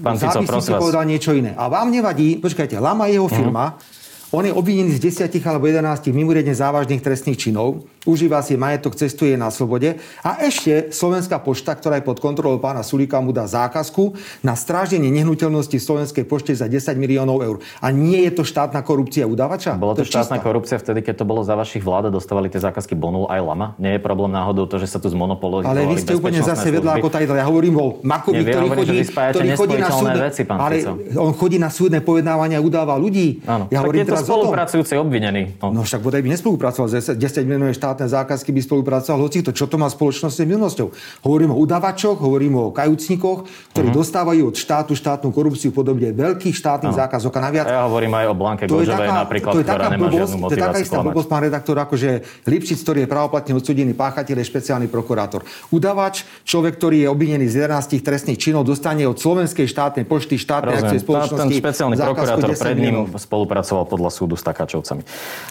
[0.00, 0.80] Pán Fico, prosím vás.
[0.80, 1.52] povedal niečo iné.
[1.58, 3.95] A vám nevadí, počkajte, Lama je jeho firma, uh-huh
[4.32, 9.34] on je obvinený z 10 alebo 11 mimoriadne závažných trestných činov, užíva si majetok, cestuje
[9.34, 14.14] na slobode a ešte Slovenská pošta, ktorá je pod kontrolou pána Sulika, mu dá zákazku
[14.40, 17.56] na stráženie nehnuteľnosti Slovenskej pošte za 10 miliónov eur.
[17.82, 19.74] A nie je to štátna korupcia udávača?
[19.74, 20.46] Bola to, to štátna čistá.
[20.46, 23.66] korupcia vtedy, keď to bolo za vašich vlád a dostávali tie zákazky Bonul aj Lama?
[23.82, 27.02] Nie je problém náhodou to, že sa tu zmonopolizovali Ale vy ste úplne zase vedľa
[27.02, 27.34] ako tajdel.
[27.36, 30.74] Ja hovorím o Makovi, Nie, ktorý, hovorím, chodí, ktorý chodí na súdne, veci, pán ale
[31.18, 33.42] on chodí na súdne pojednávania a udáva ľudí.
[33.44, 35.42] Áno, ja hovorím je to spolupracujúci obvinený.
[35.58, 35.74] No.
[35.74, 36.86] no však bodaj by nespolupracoval.
[37.16, 39.56] 10 miliónov štátne zákazky by spolupracoval hoci to.
[39.56, 40.92] Čo to má spoločnosť s minulosťou?
[41.24, 44.00] Hovorím o udavačoch, hovorím o kajúcnikoch, ktorí uh-huh.
[44.04, 47.00] dostávajú od štátu štátnu korupciu podobne veľkých štátnych ano.
[47.00, 47.64] zákazok a naviac.
[47.64, 50.60] Ja hovorím aj o Blanke Gožovej napríklad, to je ktorá nemá blbosť, žiadnu motiváciu To
[50.60, 52.10] je taká istá blbosť, pán redaktor, ako že
[52.44, 55.40] Lipšic, ktorý je pravoplatne odsudený páchateľ, je špeciálny prokurátor.
[55.72, 60.84] Udavač, človek, ktorý je obvinený z 11 trestných činov, dostane od slovenskej štátnej pošty štátnej
[60.84, 61.48] akcie spoločnosti.
[61.48, 65.00] Ten špeciálny prokurátor pred ním spolupracoval podľa súdu s Takáčovcami.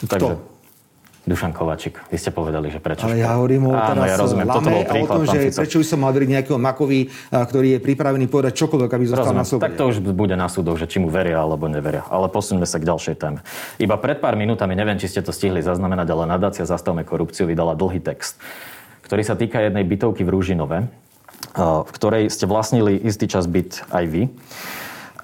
[0.05, 0.54] Takže...
[1.25, 3.09] Dušan Kovačik, vy ste povedali, že prečo.
[3.09, 4.45] Ale ja hovorím o Áno, teraz ja rozumiem.
[4.45, 6.99] Lame Toto bol príklad, o tom, že prečo by som mal veriť nejakého Makovi,
[7.33, 9.41] ktorý je pripravený povedať čokoľvek, aby zostal rozumiem.
[9.41, 9.65] na slobode.
[9.65, 12.05] Tak to už bude na súdoch, že či mu veria alebo neveria.
[12.13, 13.39] Ale posuňme sa k ďalšej téme.
[13.81, 17.73] Iba pred pár minútami, neviem, či ste to stihli zaznamenať, ale nadácia Zastavme korupciu vydala
[17.73, 18.37] dlhý text,
[19.09, 20.77] ktorý sa týka jednej bytovky v Rúžinove,
[21.57, 24.29] v ktorej ste vlastnili istý čas byt aj vy.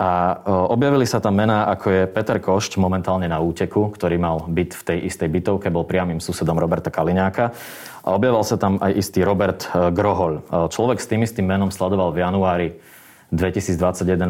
[0.02, 0.42] A
[0.74, 4.82] objavili sa tam mená, ako je Peter Košť, momentálne na úteku, ktorý mal byť v
[4.82, 7.54] tej istej bytovke, bol priamým susedom Roberta Kaliňáka.
[8.02, 10.42] A objavil sa tam aj istý Robert e, Grohol.
[10.42, 12.68] E, človek s tým istým menom sledoval v januári
[13.32, 14.28] 2021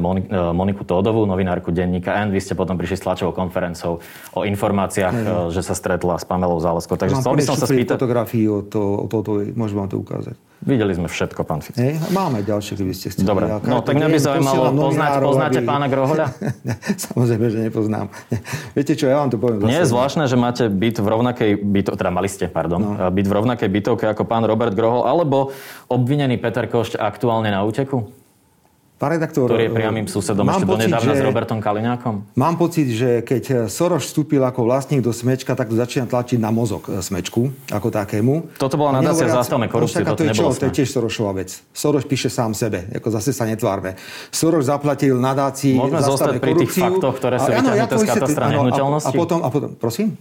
[0.53, 2.29] Moniku Tódovú, novinárku denníka N.
[2.29, 3.97] Vy ste potom prišli s tlačovou konferenciou
[4.37, 5.49] o informáciách, mm.
[5.49, 6.93] že sa stretla s Pamelou Záleskou.
[6.93, 7.97] Takže chcel by som sa spýtať...
[7.97, 10.37] fotografiu o to, o to, môžem vám to ukázať.
[10.61, 11.81] Videli sme všetko, pán Fico.
[12.13, 13.25] Máme ďalšie, keby ste chceli.
[13.25, 15.65] Dobre, no tak mňa by zaujímalo, poznať, poznáte aby...
[15.65, 16.27] pána Grohoľa?
[17.09, 18.13] Samozrejme, že nepoznám.
[18.77, 19.65] Viete čo, ja vám to poviem.
[19.65, 23.09] Nie je zvláštne, že máte byt v rovnakej bytovke, teda mali ste, pardon, no.
[23.09, 25.49] byt v rovnakej bytovke ako pán Robert Grohol, alebo
[25.89, 28.20] obvinený Peter Košť aktuálne na úteku?
[29.01, 32.37] Pán redaktor, ktorý je priamým susedom ešte pocit, donedávna že, s Robertom Kaliňákom?
[32.37, 36.53] Mám pocit, že keď Soros vstúpil ako vlastník do Smečka, tak to začína tlačiť na
[36.53, 38.53] mozog e, Smečku ako takému.
[38.61, 41.49] Toto bola nadácia zastavme korupciu, to, to, je čo, to je tiež Sorošová vec.
[41.73, 43.97] Soros píše sám sebe, ako zase sa netvárme.
[44.29, 49.09] Soros zaplatil nadácii Môžeme zostať pri tých faktoch, ktoré sú vyťahnuté z katastra nehnuteľnosti?
[49.09, 50.13] A potom, a potom, prosím?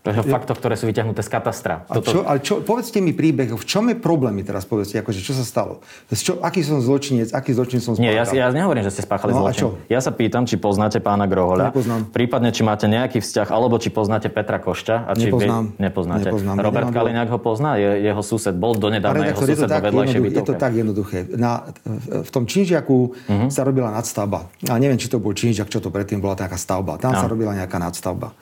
[0.00, 1.84] Takže faktoch, ktoré sú vyťahnuté z katastra.
[1.92, 5.20] A čo, ale čo, povedzte mi príbeh, v čom je problém mi teraz povedzte, akože
[5.20, 5.84] čo sa stalo?
[6.08, 8.08] Čo, aký som zločinec, aký zločin som spáchal?
[8.08, 9.76] Nie, ja, ja nehovorím, že ste spáchali no, zločin.
[9.92, 11.68] Ja sa pýtam, či poznáte pána Grohoľa.
[11.68, 12.00] Nepoznám.
[12.16, 15.04] Prípadne, či máte nejaký vzťah, alebo či poznáte Petra Košťa.
[15.04, 15.64] A či Nepoznám.
[15.76, 16.28] Vy, nepoznáte.
[16.32, 16.56] Nepoznám.
[16.64, 17.70] Robert Nemám Kaliňák ho pozná?
[17.76, 18.56] Je, jeho sused.
[18.56, 21.28] Bol donedávna jeho sused vo vedľajšej Je to tak jednoduché.
[21.36, 21.68] Na,
[22.08, 23.48] v tom Činžiaku uh-huh.
[23.52, 24.48] sa robila nadstavba.
[24.64, 26.96] A neviem, či to bol Činžiak, čo to predtým bola taká stavba.
[26.96, 27.20] Tam no.
[27.20, 28.32] sa robila nejaká nadstavba.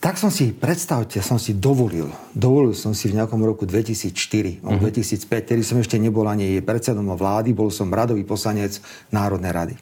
[0.00, 4.80] Tak som si, predstavte, som si dovolil, dovolil som si v nejakom roku 2004, mm-hmm.
[4.80, 8.80] 2005, kedy som ešte nebol ani predsedom vlády, bol som radový poslanec
[9.12, 9.74] Národnej rady.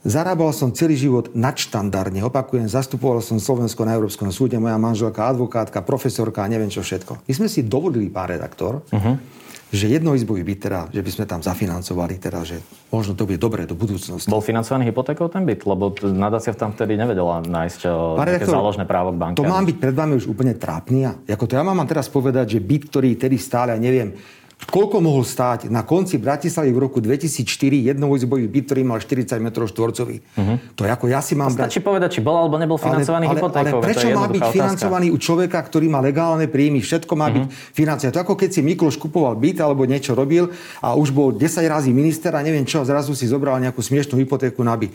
[0.00, 2.24] Zarábal som celý život nadštandardne.
[2.24, 7.28] Opakujem, zastupoval som Slovensko na Európskom súde, moja manželka, advokátka, profesorka neviem čo všetko.
[7.28, 11.40] My sme si dovolili, pán redaktor, uh-huh že jednoizbový byt, teda, že by sme tam
[11.42, 12.62] zafinancovali, teda, že
[12.94, 14.30] možno to bude dobré do budúcnosti.
[14.30, 15.66] Bol financovaný hypotékou ten byt?
[15.66, 17.80] Lebo nadácia tam vtedy nevedela nájsť
[18.14, 19.42] nejaké záložné právo k banke.
[19.42, 21.26] To mám byť pred vami už úplne trápny.
[21.26, 24.14] Ako to ja mám teraz povedať, že byt, ktorý tedy stále, neviem,
[24.56, 29.48] Koľko mohol stáť na konci Bratislavy v roku 2004 jednoizbový byt, ktorý mal 40 m
[29.52, 30.16] štvorcový?
[30.24, 30.56] Uh-huh.
[30.74, 31.52] To je ako ja si mám...
[31.52, 31.86] To stačí brať...
[31.86, 33.78] povedať, či bol alebo nebol financovaný ale, hypotékou.
[33.78, 34.56] Ale, ale prečo má byť otázka.
[34.56, 36.80] financovaný u človeka, ktorý má legálne príjmy?
[36.80, 37.46] Všetko má uh-huh.
[37.46, 38.12] byť financované.
[38.16, 40.48] To ako keď si Mikloš kupoval byt alebo niečo robil
[40.80, 44.18] a už bol 10 razy minister a neviem čo, a zrazu si zobral nejakú smiešnú
[44.18, 44.90] hypotéku na byt.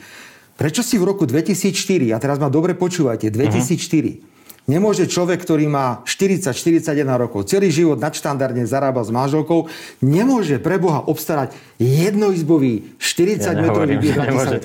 [0.57, 4.31] Prečo si v roku 2004, a teraz ma dobre počúvajte, 2004, uh-huh
[4.71, 9.67] Nemôže človek, ktorý má 40-41 rokov, celý život nadštandardne zarába s manželkou,
[9.99, 14.15] nemôže pre Boha obstarať jednoizbový 40 ja metrový byt.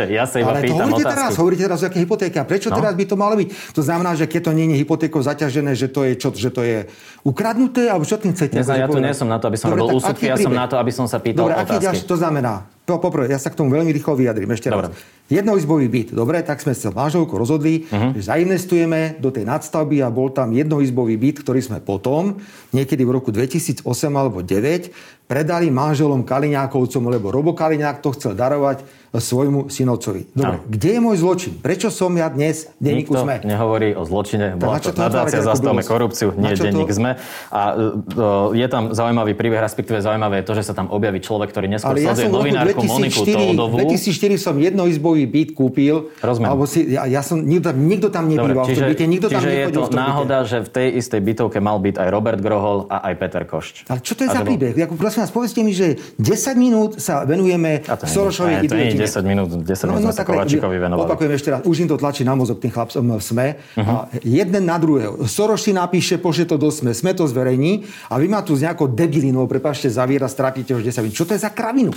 [0.07, 2.38] Ja sa iba Ale to hovoríte teraz, hovoríte teraz o aké hypotéke.
[2.38, 2.79] A prečo no?
[2.79, 3.49] teraz by to malo byť?
[3.75, 6.62] To znamená, že keď to nie je hypotékou zaťažené, že to je, čo, že to
[6.62, 6.87] je
[7.27, 8.62] ukradnuté, alebo čo tým chcete?
[8.62, 10.71] Neznam, ja tu nie som na to, aby som Dobre, robil úsudky, ja som na
[10.71, 11.83] to, aby som sa pýtal Dobre, otázky.
[11.91, 12.71] Aký to znamená?
[12.87, 14.55] Poprvé, ja sa k tomu veľmi rýchlo vyjadrím.
[14.55, 14.79] Ešte raz.
[14.79, 14.95] Dobre.
[15.27, 16.09] Jednoizbový byt.
[16.15, 18.15] Dobre, tak sme sa s manželkou rozhodli, uh-huh.
[18.15, 22.39] že zainvestujeme do tej nadstavby a bol tam jednoizbový byt, ktorý sme potom,
[22.71, 23.83] niekedy v roku 2008
[24.15, 24.95] alebo 2009,
[25.27, 28.87] predali manželom Kaliňákovcom, lebo Robo Kaliňák to chcel darovať
[29.19, 30.31] svojmu synovcovi.
[30.33, 30.67] Dobre, no.
[30.69, 31.53] kde je môj zločin?
[31.59, 33.35] Prečo som ja dnes v denníku Nikto sme?
[33.43, 34.57] nehovorí o zločine.
[34.59, 36.99] Bola to nadácia Zastavme korupciu, nie denník to...
[36.99, 37.11] sme.
[37.53, 41.51] A uh, je tam zaujímavý príbeh, respektíve zaujímavé je to, že sa tam objaví človek,
[41.51, 43.77] ktorý neskôr Ale sleduje ja novinárku 2004, Moniku Tódovú.
[43.85, 46.11] 2004 som jednoizbový byt kúpil.
[46.21, 46.49] Rozumiem.
[46.51, 49.49] Alebo si, ja, ja som, nikto, nikto tam nebýval Dobre, čiže, v byte, nikto čiže
[49.49, 53.13] tam je to náhoda, že v tej istej bytovke mal byť aj Robert Grohol a
[53.13, 53.87] aj Peter Košč.
[53.89, 54.75] Ale čo to je za príbeh?
[54.77, 59.06] Ako, prosím vás, povedzte mi, že 10 minút sa venujeme Sorošovej ideológii.
[59.07, 61.07] 10 minút, 10 no, no, tak, Kovačikovi venovali.
[61.07, 63.49] Opakujem ešte raz, už im to tlačí na mozog tým chlapcom v SME.
[63.79, 63.87] Uh-huh.
[63.87, 65.25] A jeden na druhého.
[65.25, 68.66] Soroš si napíše, pošle to do SME, SME to zverejní a vy ma tu s
[68.66, 71.16] nejakou debilinou, prepašte, zaviera, strápite už 10 minút.
[71.16, 71.95] Čo to je za kravinu?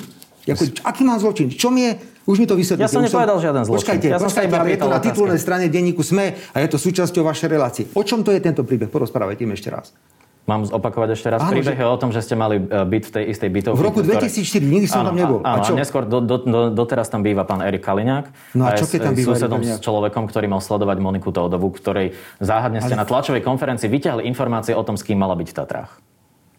[0.47, 1.51] Jako, aký mám zločin?
[1.51, 1.91] Čo mi je?
[2.29, 2.85] Už mi to vysvetlíte.
[2.85, 3.43] Ja som nepovedal som...
[3.49, 3.79] žiaden zločin.
[3.81, 7.25] Počkajte, ja počkajte, ale je to na titulnej strane denníku SME a je to súčasťou
[7.25, 7.83] vašej relácie.
[7.97, 8.89] O čom to je tento príbeh?
[8.89, 9.93] Porozprávajte mi ešte raz.
[10.49, 11.85] Mám zopakovať ešte raz príbeh že...
[11.85, 13.77] o tom, že ste mali e, byt v tej istej bytovke.
[13.77, 14.65] V roku 2004, ktoré...
[14.65, 15.39] nikdy som áno, tam nebol.
[15.45, 15.77] Áno, a, čo?
[15.77, 18.57] neskôr do, do, do, doteraz tam býva pán Erik Kaliňák.
[18.57, 22.17] No a čo keď tam býva susedom s človekom, ktorý mal sledovať Moniku Tódovu, ktorej
[22.41, 23.01] záhadne ste Ale...
[23.01, 25.91] na tlačovej konferencii vyťahli informácie o tom, s kým mala byť v Tatrách.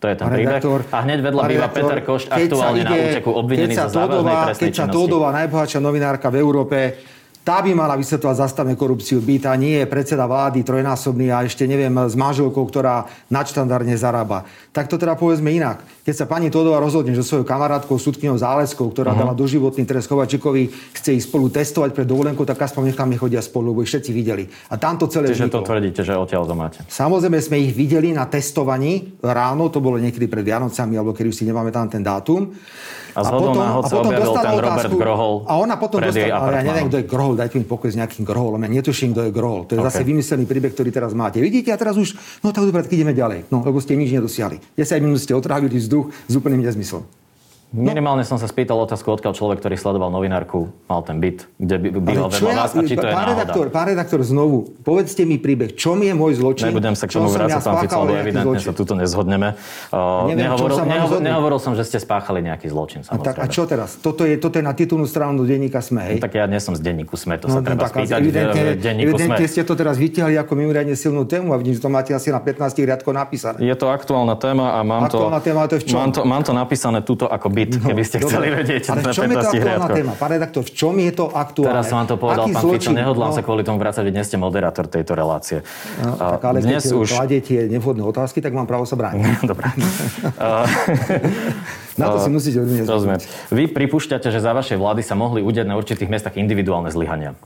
[0.00, 0.60] To je ten príbeh.
[0.96, 4.74] A hneď vedľa býva Peter Košť, aktuálne ide, na úteku obvinený za závažnej trestnej Keď
[4.80, 6.96] sa Tódová, najbohatšia novinárka v Európe,
[7.50, 11.90] tá by mala vysvetľovať zastavne korupciu byta, nie je predseda vlády trojnásobný a ešte neviem
[11.90, 14.46] s manželkou, ktorá nadštandardne zarába.
[14.70, 15.82] Tak to teda povedzme inak.
[16.06, 19.26] Keď sa pani Todová rozhodne, že svojou kamarátkou súdkyňou Záleskou, ktorá uh-huh.
[19.26, 23.42] dala doživotný trest Kovačikovi, chce ísť spolu testovať pred dovolenkou, tak aspoň nech tam nechodia
[23.42, 24.46] spolu, lebo ich všetci videli.
[24.70, 25.58] A tamto celé Čiže vzniklo.
[25.58, 26.78] to tvrdíte, že odtiaľ to máte.
[26.86, 31.42] Samozrejme sme ich videli na testovaní ráno, to bolo niekedy pred Vianocami, alebo keď už
[31.42, 32.46] si nemáme tam ten dátum.
[33.20, 36.54] A, a potom, náhod sa objavil ten otázku, Robert Grohol A ona potom dostala, ale
[36.56, 38.60] ja neviem, kto je Grohol, dajte mi pokoj s nejakým Groholom.
[38.64, 39.62] Ja netuším, kto je Grohol.
[39.68, 39.88] To je okay.
[39.92, 41.44] zase vymyslený príbeh, ktorý teraz máte.
[41.44, 43.52] Vidíte, a teraz už, no tak dobre, tak ideme ďalej.
[43.52, 44.80] No, lebo ste nič nedosiahli.
[44.80, 47.19] 10 minút ste otrávili vzduch s úplným nezmyslom.
[47.70, 47.86] No.
[47.86, 51.88] Minimálne som sa spýtal otázku, odkiaľ človek, ktorý sledoval novinárku, mal ten byt, kde by
[52.02, 55.78] býval vedľa vás a či to je pán redaktor, pán redaktor, znovu, povedzte mi príbeh,
[55.78, 56.74] čo mi je môj zločin?
[56.74, 58.66] Nebudem sa k tomu vrácať, pán Fico, lebo evidentne zločin.
[58.66, 59.54] sa tuto nezhodneme.
[59.94, 63.46] Uh, Neviem, nehovoril, som nehovoril, nehovoril som, že ste spáchali nejaký zločin, A, tak, a
[63.46, 64.02] čo teraz?
[64.02, 66.18] Toto je, toto je na titulnú stranu do denníka SME, hej?
[66.18, 68.62] No, tak ja nie som z denníku SME, to no, sa treba tak, spýtať evidentne,
[68.82, 72.34] evidentne ste to teraz vytiahli ako mimoriadne silnú tému a vidím, že to máte asi
[72.34, 73.62] na 15 riadkoch napísané.
[73.62, 75.22] Je to aktuálna téma a mám to,
[76.26, 78.32] mám to napísané tuto ako byt no, keby ste dobre.
[78.32, 78.82] chceli vedieť.
[78.88, 80.12] Ale v čom je to aktuálna téma?
[80.16, 81.76] Pán redaktor, v čom je to aktuálne?
[81.76, 82.62] Teraz som vám to povedal, Aký pán?
[82.64, 83.36] Fico, nehodlám no.
[83.36, 85.60] sa kvôli tomu vrácať, vy dnes ste moderátor tejto relácie.
[86.00, 87.08] No, tak ale dnes keď už...
[87.12, 89.20] kladete nevhodné otázky, tak mám právo sa brániť.
[89.50, 89.68] Dobre.
[92.00, 92.88] Na to si musíte odmieniť.
[92.88, 93.20] Rozumiem.
[93.52, 97.36] Vy pripúšťate, že za vašej vlády sa mohli udiať na určitých miestach individuálne zlyhania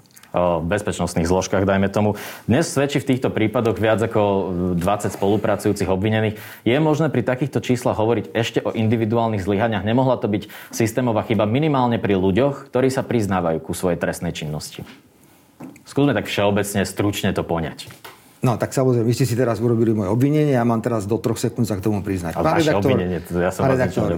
[0.66, 2.18] bezpečnostných zložkách, dajme tomu.
[2.50, 6.34] Dnes svedčí v týchto prípadoch viac ako 20 spolupracujúcich obvinených.
[6.66, 9.86] Je možné pri takýchto číslach hovoriť ešte o individuálnych zlyhaniach?
[9.86, 14.82] Nemohla to byť systémová chyba minimálne pri ľuďoch, ktorí sa priznávajú ku svojej trestnej činnosti?
[15.86, 17.86] Skúsme tak všeobecne, stručne to poňať.
[18.44, 21.40] No, tak samozrejme, vy ste si teraz urobili moje obvinenie, ja mám teraz do troch
[21.40, 22.36] sekúnd sa k tomu priznať.
[22.36, 24.12] Ale vaše redaktor, obvinenie, to ja som vás redaktor,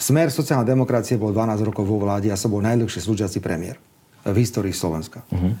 [0.00, 3.76] Smer sociálna demokracie bol 12 rokov vo vláde a som bol najdlhšie slúžiaci premiér
[4.24, 5.24] v histórii Slovenska.
[5.32, 5.54] Uh-huh.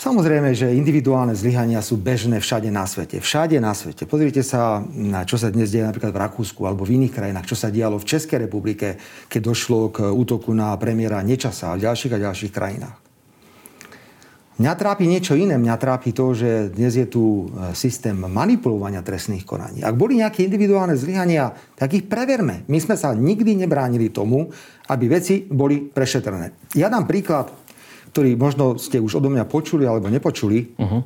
[0.00, 3.20] Samozrejme, že individuálne zlyhania sú bežné všade na svete.
[3.20, 4.08] Všade na svete.
[4.08, 4.80] Pozrite sa,
[5.28, 8.08] čo sa dnes deje napríklad v Rakúsku alebo v iných krajinách, čo sa dialo v
[8.08, 8.96] Českej republike,
[9.28, 13.09] keď došlo k útoku na premiéra Nečasa a v ďalších a ďalších krajinách.
[14.60, 15.56] Mňa trápi niečo iné.
[15.56, 19.80] Mňa trápi to, že dnes je tu e, systém manipulovania trestných konaní.
[19.80, 22.68] Ak boli nejaké individuálne zlyhania, tak ich preverme.
[22.68, 24.52] My sme sa nikdy nebránili tomu,
[24.92, 26.76] aby veci boli prešetrené.
[26.76, 27.48] Ja dám príklad,
[28.12, 31.00] ktorý možno ste už odo mňa počuli alebo nepočuli, uh-huh.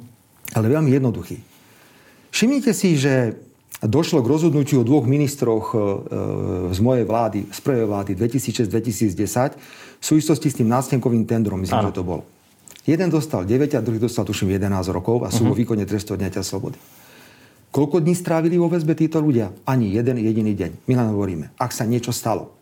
[0.59, 1.39] ale veľmi jednoduchý.
[2.35, 3.39] Všimnite si, že
[3.87, 5.83] došlo k rozhodnutiu o dvoch ministroch e, e,
[6.75, 9.55] z mojej vlády, z prvej vlády 2006-2010
[10.03, 11.95] v súvislosti s tým nástenkovým tendrom, myslím, ano.
[11.95, 12.35] že to bolo.
[12.85, 15.57] Jeden dostal 9 a druhý dostal tuším 11 rokov a sú uh-huh.
[15.57, 16.77] vo výkone trestu odňatia slobody.
[17.75, 19.51] Koľko dní strávili vo väzbe títo ľudia?
[19.67, 20.87] Ani jeden jediný deň.
[20.87, 22.55] My len hovoríme, ak sa niečo stalo,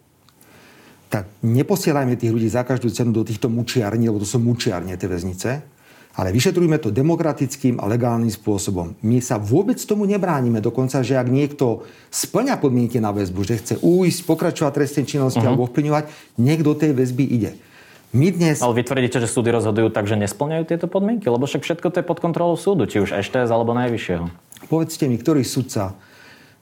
[1.13, 5.13] tak neposielajme tých ľudí za každú cenu do týchto mučiarní, lebo to sú mučiarne tie
[5.13, 5.51] väznice,
[6.17, 8.97] ale vyšetrujme to demokratickým a legálnym spôsobom.
[9.05, 10.65] My sa vôbec tomu nebránime.
[10.65, 15.53] Dokonca, že ak niekto splňa podmienky na väzbu, že chce újsť, pokračovať trestnej činnosti uh-huh.
[15.53, 17.53] alebo ovplyvňovať, do tej väzby ide.
[18.13, 18.61] My dnes...
[18.61, 21.33] Ale vy tvrdíte, že súdy rozhodujú tak, že nesplňajú tieto podmienky?
[21.33, 24.29] Lebo však všetko to je pod kontrolou súdu, či už EŠTS alebo najvyššieho.
[24.69, 25.97] Povedzte mi, ktorý sudca,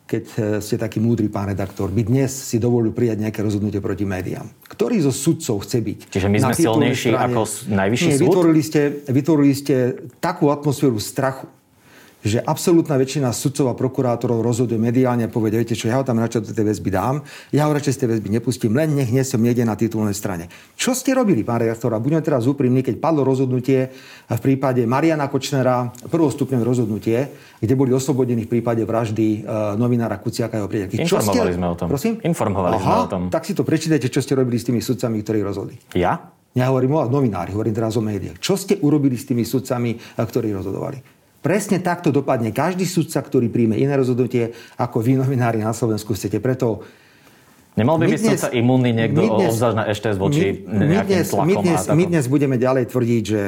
[0.07, 4.07] keď e, ste taký múdry pán redaktor, by dnes si dovolil prijať nejaké rozhodnutie proti
[4.07, 4.47] médiám.
[4.71, 5.99] Ktorý zo sudcov chce byť?
[6.15, 7.35] Čiže my sme silnejší strane...
[7.35, 8.25] ako najvyšší Nie, súd?
[8.31, 9.75] Vytvorili ste, vytvorili ste
[10.23, 11.51] takú atmosféru strachu
[12.21, 16.21] že absolútna väčšina sudcov a prokurátorov rozhoduje mediálne a povie, viete čo, ja ho tam
[16.21, 19.25] radšej do tej väzby dám, ja ho radšej z tej väzby nepustím, len nech nie
[19.25, 20.53] som niekde na titulnej strane.
[20.77, 21.97] Čo ste robili, pán redaktor?
[21.97, 23.89] A budeme teraz úprimní, keď padlo rozhodnutie
[24.29, 27.19] v prípade Mariana Kočnera, prvostupňové rozhodnutie,
[27.61, 30.97] kde boli oslobodení v prípade vraždy uh, novinára Kuciaka a jeho priateľky.
[31.05, 31.59] Informovali ste...
[31.61, 31.87] sme o tom.
[31.89, 32.15] Prosím?
[32.25, 33.23] Informovali Aha, sme o tom.
[33.29, 35.77] Tak si to prečítajte, čo ste robili s tými sudcami, ktorí rozhodli.
[35.97, 36.17] Ja?
[36.51, 38.43] Nehovorím o novinári, hovorím teraz o médiách.
[38.43, 41.20] Čo ste urobili s tými sudcami, ktorí rozhodovali?
[41.41, 46.37] Presne takto dopadne každý sudca, ktorý príjme iné rozhodnutie, ako vy novinári na Slovensku chcete.
[46.37, 46.85] Preto
[47.81, 51.55] Nemal by byť sudca imúnny niekto obzvlášť na ešte voči my, my dnes, tlakom my
[51.63, 53.43] dnes, my dnes budeme ďalej tvrdiť, že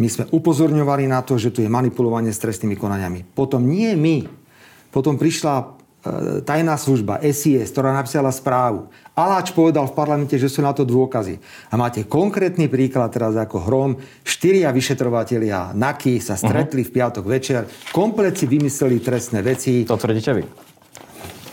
[0.00, 3.20] my sme upozorňovali na to, že tu je manipulovanie s trestnými konaniami.
[3.36, 4.24] Potom nie my.
[4.88, 5.79] Potom prišla
[6.48, 8.88] tajná služba SIS, ktorá napísala správu.
[9.12, 11.36] Aláč povedal v parlamente, že sú na to dôkazy.
[11.68, 13.90] A máte konkrétny príklad teraz ako Hrom.
[14.24, 16.88] Štyria vyšetrovatelia NAKY sa stretli uh-huh.
[16.88, 17.68] v piatok večer.
[17.92, 19.84] Komplet si vymysleli trestné veci.
[19.84, 20.44] To tvrdíte vy?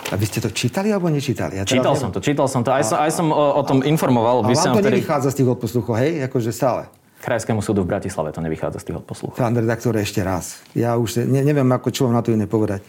[0.07, 1.59] A vy ste to čítali alebo nečítali?
[1.59, 2.71] Ja čítal som to, čítal som to.
[2.71, 4.47] Aj, a, som, aj som o, o tom informoval.
[4.47, 5.03] A vám to vtedy...
[5.03, 6.23] nevychádza z tých odposluchov, hej?
[6.23, 6.87] Akože stále.
[7.19, 9.35] Krajskému súdu v Bratislave to nevychádza z tých odposluchov.
[9.35, 10.63] Pán redaktor, ešte raz.
[10.71, 12.79] Ja už ne, neviem, ako čo vám na to iné povedať.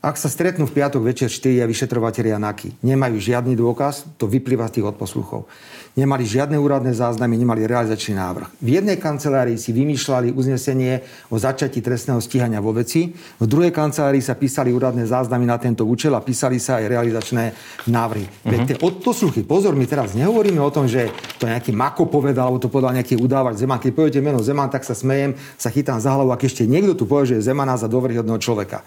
[0.00, 4.80] Ak sa stretnú v piatok večer štyria vyšetrovateľia NAKY, nemajú žiadny dôkaz, to vyplýva z
[4.80, 5.44] tých odposluchov.
[5.92, 8.48] Nemali žiadne úradné záznamy, nemali realizačný návrh.
[8.64, 14.24] V jednej kancelárii si vymýšľali uznesenie o začatí trestného stíhania vo veci, v druhej kancelárii
[14.24, 17.52] sa písali úradné záznamy na tento účel a písali sa aj realizačné
[17.84, 18.24] návrhy.
[18.24, 18.56] Uh-huh.
[18.56, 22.56] Veď tie odposluchy, pozor, my teraz nehovoríme o tom, že to nejaký Mako povedal, alebo
[22.56, 23.76] to povedal nejaký udávač Zeman.
[23.76, 27.04] Keď poviete meno Zeman, tak sa smejem, sa chytám za hlavu, ak ešte niekto tu
[27.04, 28.80] povie, že je Zemana za dôveryhodného človeka.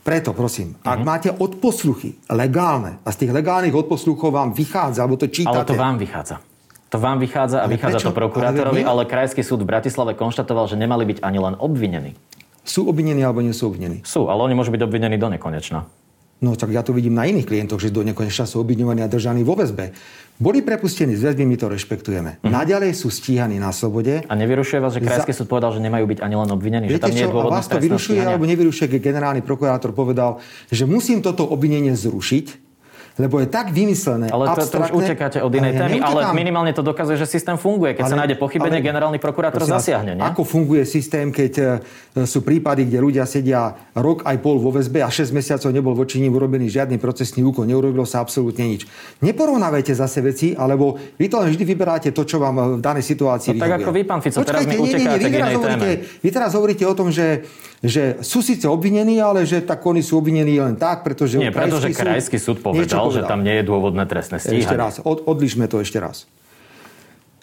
[0.00, 0.96] Preto prosím, uh-huh.
[0.96, 1.06] ak mhm.
[1.06, 5.52] máte odposluchy legálne a z tých legálnych odposluchov vám vychádza, alebo to čítate...
[5.52, 6.36] Ale to vám vychádza.
[6.90, 8.08] To vám vychádza a ale vychádza prečo?
[8.10, 12.18] to prokurátorovi, ale, ale Krajský súd v Bratislave konštatoval, že nemali byť ani len obvinení.
[12.66, 14.02] Sú obvinení alebo nie sú obvinení?
[14.02, 15.86] Sú, ale oni môžu byť obvinení do nekonečna.
[16.40, 19.44] No tak ja to vidím na iných klientoch, že do nekonečna sú obviňovaní a držaní
[19.44, 19.92] vo väzbe.
[20.40, 22.40] Boli prepustení z väzby, my to rešpektujeme.
[22.40, 22.48] Mm.
[22.48, 24.24] Naďalej sú stíhaní na slobode.
[24.24, 25.44] A nevyrušuje vás, že Krajský Za...
[25.44, 26.88] súd povedal, že nemajú byť ani len obvinení?
[26.88, 30.40] Viete, že tam nie je dôvod vás to vyrušuje alebo nevyrušuje, keď generálny prokurátor povedal,
[30.72, 32.69] že musím toto obvinenie zrušiť,
[33.18, 36.70] lebo je tak vymyslené, Ale to, to už utekáte od inej ja témy, ale minimálne
[36.70, 37.98] to dokazuje, že systém funguje.
[37.98, 40.14] Keď ale, sa nájde pochybenie, ale, generálny prokurátor zasiahne.
[40.14, 40.22] Nie?
[40.30, 41.80] Ako funguje systém, keď
[42.14, 45.94] e, sú prípady, kde ľudia sedia rok aj pol vo väzbe a 6 mesiacov nebol
[45.96, 48.86] voči ním urobený žiadny procesný úkon, neurobilo sa absolútne nič.
[49.24, 53.56] Neporovnávajte zase veci, alebo vy to len vždy vyberáte to, čo vám v danej situácii
[53.56, 55.90] no, tak ako vy, pán Fico, Počkajte, teraz mi nie, nie, nie, vy, teraz hovoríte,
[56.20, 57.44] vy teraz hovoríte o tom, že,
[57.80, 61.40] že sú síce obvinení, ale že tak oni sú obvinení len tak, pretože...
[61.40, 64.68] Nie, pretože krajský súd povedal, povedal, že tam nie je dôvodné trestné stíhanie.
[64.68, 66.28] Ešte raz, od, odlišme to ešte raz.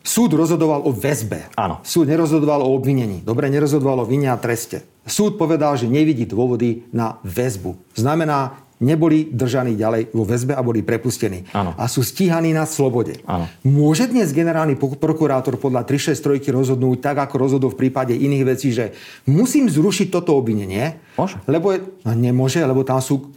[0.08, 1.52] Súd rozhodoval o väzbe.
[1.60, 1.84] Áno.
[1.84, 3.20] Súd nerozhodoval o obvinení.
[3.26, 4.88] Dobre, nerozhodoval o vine a treste.
[5.04, 7.76] Súd povedal, že nevidí dôvody na väzbu.
[7.98, 11.50] Znamená, neboli držaní ďalej vo väzbe a boli prepustení.
[11.54, 11.74] Áno.
[11.78, 13.18] A sú stíhaní na slobode.
[13.26, 13.50] Áno.
[13.66, 18.94] Môže dnes generálny prokurátor podľa 363 rozhodnúť tak, ako rozhodol v prípade iných vecí, že
[19.26, 21.02] musím zrušiť toto obvinenie?
[21.18, 21.42] Môže.
[21.50, 23.34] Lebo je, no nemôže, lebo tam sú,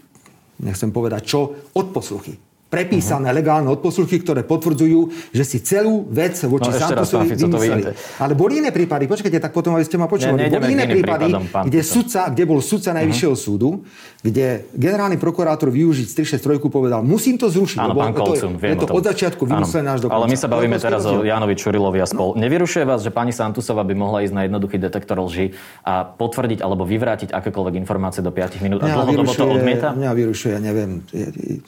[0.60, 3.38] nechcem povedať čo, odposluchy prepísané uh-huh.
[3.42, 7.82] legálne odposluchy, ktoré potvrdzujú, že si celú vec voči no, Santosovi vymysleli.
[8.22, 10.38] Ale boli iné prípady, počkajte, tak potom aby ste ma počuli.
[10.38, 13.44] Ne, boli iné prípady, prípadom, kde, sudca, kde bol sudca Najvyššieho uh-huh.
[13.50, 13.82] súdu,
[14.22, 16.06] kde generálny prokurátor využiť
[16.38, 19.98] 363 povedal, musím to zrušiť, Áno, pán Kolcum, to je, je to od začiatku vymyslené
[19.98, 20.22] až do konca.
[20.22, 22.38] Ale my sa bavíme teraz o Jánovi Čurilovi a spol.
[22.38, 22.38] No.
[22.38, 26.86] Nevyrušuje vás, že pani Santusova by mohla ísť na jednoduchý detektor lži a potvrdiť alebo
[26.86, 29.96] vyvrátiť akékoľvek informácie do 5 minút a dlhodobo to odmieta?
[29.96, 31.02] Mňa vyrušuje, neviem,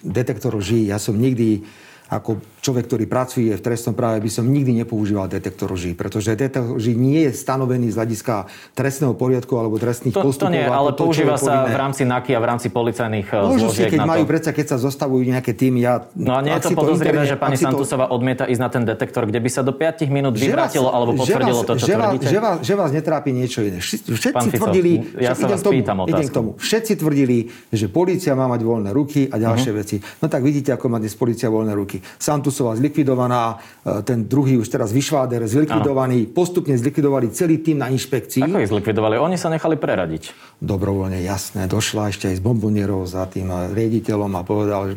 [0.05, 0.91] detektor lži.
[0.92, 1.64] Ja som nikdy
[2.12, 6.79] ako človek, ktorý pracuje v trestnom práve, by som nikdy nepoužíval detektor lží, pretože detektor
[6.79, 8.46] lží nie je stanovený z hľadiska
[8.79, 10.55] trestného poriadku alebo trestných to, postupov.
[10.55, 13.68] To nie, ale to, používa sa v rámci NAKY a v rámci policajných eh, Môžu
[13.75, 15.83] si, keď majú predsa, keď sa zostavujú nejaké týmy.
[15.83, 18.14] Ja, no a nie je to podozrivé, že pani Santusová to...
[18.14, 21.75] odmieta ísť na ten detektor, kde by sa do 5 minút vyvrátilo alebo potvrdilo to,
[21.75, 22.31] čo že tvrdíte?
[22.31, 23.83] Že vás, že vás netrápi niečo iné.
[23.83, 26.55] Všetci Fico, tvrdili, ja sa vás pýtam idem k tomu.
[26.62, 29.83] Všetci tvrdili, že policia má mať voľné ruky a ďalšie uh-huh.
[29.83, 29.96] veci.
[30.22, 31.98] No tak vidíte, ako má dnes policia voľné ruky.
[32.22, 36.33] Santusová zlikvidovaná zlikvidovaná, e, ten druhý už teraz Vyšváder zlikvidovaný, ano.
[36.37, 38.45] postupne zlikvidovali celý tým na inšpekcii.
[38.45, 39.17] Ako ich zlikvidovali?
[39.19, 40.31] Oni sa nechali preradiť.
[40.61, 41.67] Dobrovoľne, jasné.
[41.67, 44.97] Došla ešte aj s bombonierov za tým riediteľom a povedal, že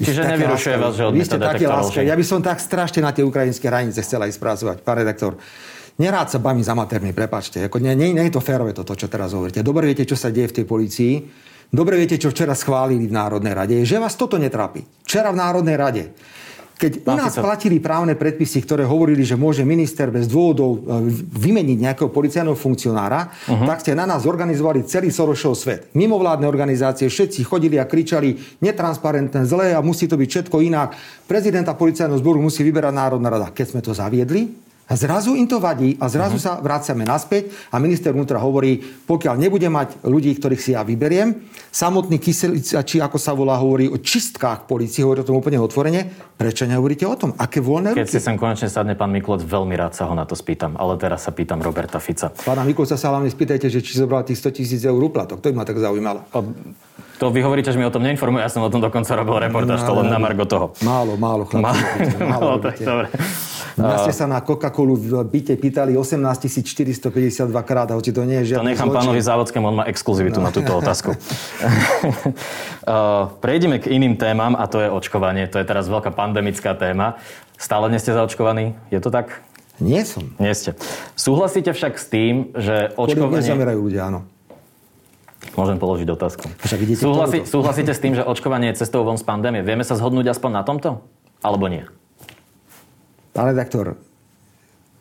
[0.00, 2.00] Čiže nevyrušuje vás, že Vy ste taký láska.
[2.00, 5.36] Ja by som tak strašne na tie ukrajinské hranice chcela ísť pracovať, pán redaktor.
[6.00, 7.68] Nerád sa bavím s amatérmi, prepačte.
[7.68, 9.60] Ako, nie, nie, nie je to férové toto, čo teraz hovoríte.
[9.60, 11.14] Dobre viete, čo sa deje v tej policii.
[11.68, 13.76] Dobre viete, čo včera schválili v Národnej rade.
[13.84, 14.80] Že vás toto netrápi.
[15.04, 16.02] Včera v Národnej rade
[16.80, 21.76] keď u nás platili právne predpisy, ktoré hovorili, že môže minister bez dôvodov e, vymeniť
[21.76, 23.68] nejakého policajného funkcionára, uh-huh.
[23.68, 25.92] tak ste na nás zorganizovali celý Sorošov svet.
[25.92, 30.96] Mimovládne organizácie, všetci chodili a kričali netransparentné, zlé a musí to byť všetko inak.
[31.28, 33.52] Prezidenta policajného zboru musí vyberať Národná rada.
[33.52, 36.58] Keď sme to zaviedli, a zrazu im to vadí a zrazu uh-huh.
[36.58, 41.46] sa vraciame naspäť a minister vnútra hovorí, pokiaľ nebude mať ľudí, ktorých si ja vyberiem,
[41.70, 46.10] samotný Kyselica, či ako sa volá, hovorí o čistkách policie, hovorí o tom úplne otvorene,
[46.34, 47.30] prečo nehovoríte o tom?
[47.38, 48.14] Aké voľné Keď ruky?
[48.18, 51.22] si sem konečne sadne pán Mikulec, veľmi rád sa ho na to spýtam, ale teraz
[51.22, 52.34] sa pýtam Roberta Fica.
[52.34, 55.38] Pána Mikulca sa hlavne spýtajte, že či zobral tých 100 tisíc eur úplatok.
[55.38, 56.26] To by ma tak zaujímalo.
[57.20, 58.40] To vy hovoríte, že mi o tom neinformuje.
[58.40, 60.72] Ja som o tom dokonca robil reportáž, to len na margo toho.
[60.80, 61.60] Málo, málo chlapci.
[61.60, 61.76] Málo,
[62.16, 63.12] málo, málo tak, dobre.
[63.76, 66.16] Ste sa na Coca-Colu v byte pýtali 18
[66.64, 67.12] 452
[67.64, 69.00] krát, hoci to nie je žiadny To nechám zločin.
[69.04, 70.48] pánovi Závodskému, on má exkluzivitu no.
[70.48, 71.12] na túto otázku.
[73.44, 75.44] Prejdeme k iným témam a to je očkovanie.
[75.52, 77.20] To je teraz veľká pandemická téma.
[77.60, 78.72] Stále nie ste zaočkovaní?
[78.88, 79.44] Je to tak?
[79.76, 80.24] Nie som.
[80.40, 80.72] Nie ste.
[81.16, 83.44] Súhlasíte však s tým, že očkovanie...
[83.44, 84.24] Nezamerajú ľudia, áno.
[85.58, 86.46] Môžem položiť otázku.
[86.94, 89.66] Súhlasí, súhlasíte s tým, že očkovanie je cestou von z pandémie?
[89.66, 91.02] Vieme sa zhodnúť aspoň na tomto?
[91.42, 91.82] Alebo nie?
[93.34, 93.98] Pán redaktor,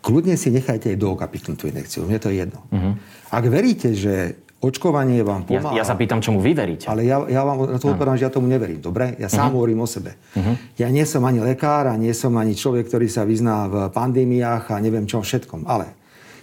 [0.01, 1.13] kľudne si nechajte aj do
[1.53, 2.05] tú inekciu.
[2.05, 2.59] Mne to je jedno.
[2.69, 2.93] Uh-huh.
[3.29, 5.75] Ak veríte, že očkovanie vám pomáha...
[5.75, 6.89] Ja, ja sa pýtam, čomu vy veríte.
[6.89, 8.81] Ale ja, ja vám na to odpovedám, že ja tomu neverím.
[8.81, 9.15] Dobre?
[9.21, 9.55] Ja sám uh-huh.
[9.59, 10.17] hovorím o sebe.
[10.35, 10.55] Uh-huh.
[10.77, 14.73] Ja nie som ani lekár a nie som ani človek, ktorý sa vyzná v pandémiách
[14.73, 15.65] a neviem čom všetkom.
[15.65, 15.93] Ale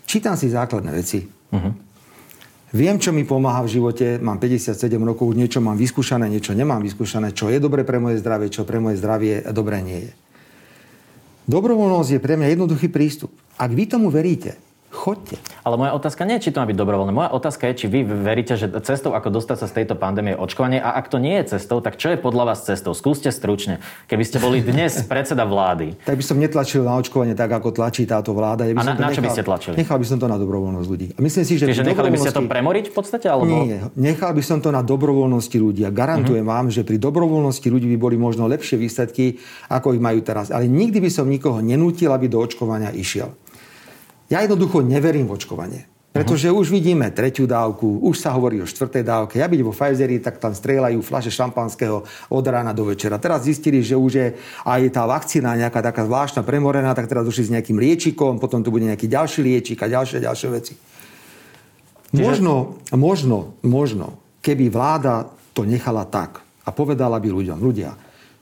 [0.07, 1.27] čítam si základné veci.
[1.27, 1.73] Uh-huh.
[2.77, 7.33] Viem, čo mi pomáha v živote, mám 57 rokov, niečo mám vyskúšané, niečo nemám vyskúšané,
[7.33, 10.13] čo je dobre pre moje zdravie, čo pre moje zdravie dobre nie je.
[11.49, 13.33] Dobrovoľnosť je pre mňa jednoduchý prístup.
[13.57, 14.61] Ak vy tomu veríte,
[15.07, 15.39] Chodte.
[15.63, 17.15] Ale moja otázka nie je, či to má byť dobrovoľné.
[17.15, 20.39] Moja otázka je, či vy veríte, že cestou, ako dostať sa z tejto pandémie je
[20.43, 20.83] očkovanie.
[20.83, 22.91] A ak to nie je cestou, tak čo je podľa vás cestou?
[22.91, 23.79] Skúste stručne.
[24.11, 25.95] Keby ste boli dnes predseda vlády.
[26.03, 28.67] tak by som netlačil na očkovanie tak, ako tlačí táto vláda.
[28.67, 29.75] Ja by a na, na čo nechal, by ste tlačili?
[29.79, 31.07] Nechal by som to na dobrovoľnosť ľudí.
[31.15, 33.27] A myslím si, že Čiže nechali by ste to premoriť v podstate?
[33.31, 33.47] Alebo...
[33.47, 35.87] Nie, nechal by som to na dobrovoľnosti ľudí.
[35.87, 36.67] A garantujem uh-huh.
[36.67, 39.39] vám, že pri dobrovoľnosti ľudí by boli možno lepšie výsledky,
[39.71, 40.51] ako ich majú teraz.
[40.51, 43.46] Ale nikdy by som nikoho nenútil, aby do očkovania išiel.
[44.27, 45.83] Ja jednoducho neverím v očkovanie.
[46.17, 46.65] Pretože uh-huh.
[46.65, 49.37] už vidíme tretiu dávku, už sa hovorí o štvrtej dávke.
[49.37, 53.21] Ja byť vo Pfizeri, tak tam strieľajú fľaše šampanského od rána do večera.
[53.21, 54.33] Teraz zistili, že už je
[54.65, 58.73] aj tá vakcína nejaká taká zvláštna premorená, tak teraz došli s nejakým liečikom, potom tu
[58.73, 60.75] bude nejaký ďalší liečik a ďalšie, ďalšie veci.
[62.17, 62.25] Čiže...
[62.25, 67.93] Možno, možno, možno, keby vláda to nechala tak a povedala by ľuďom, ľudia,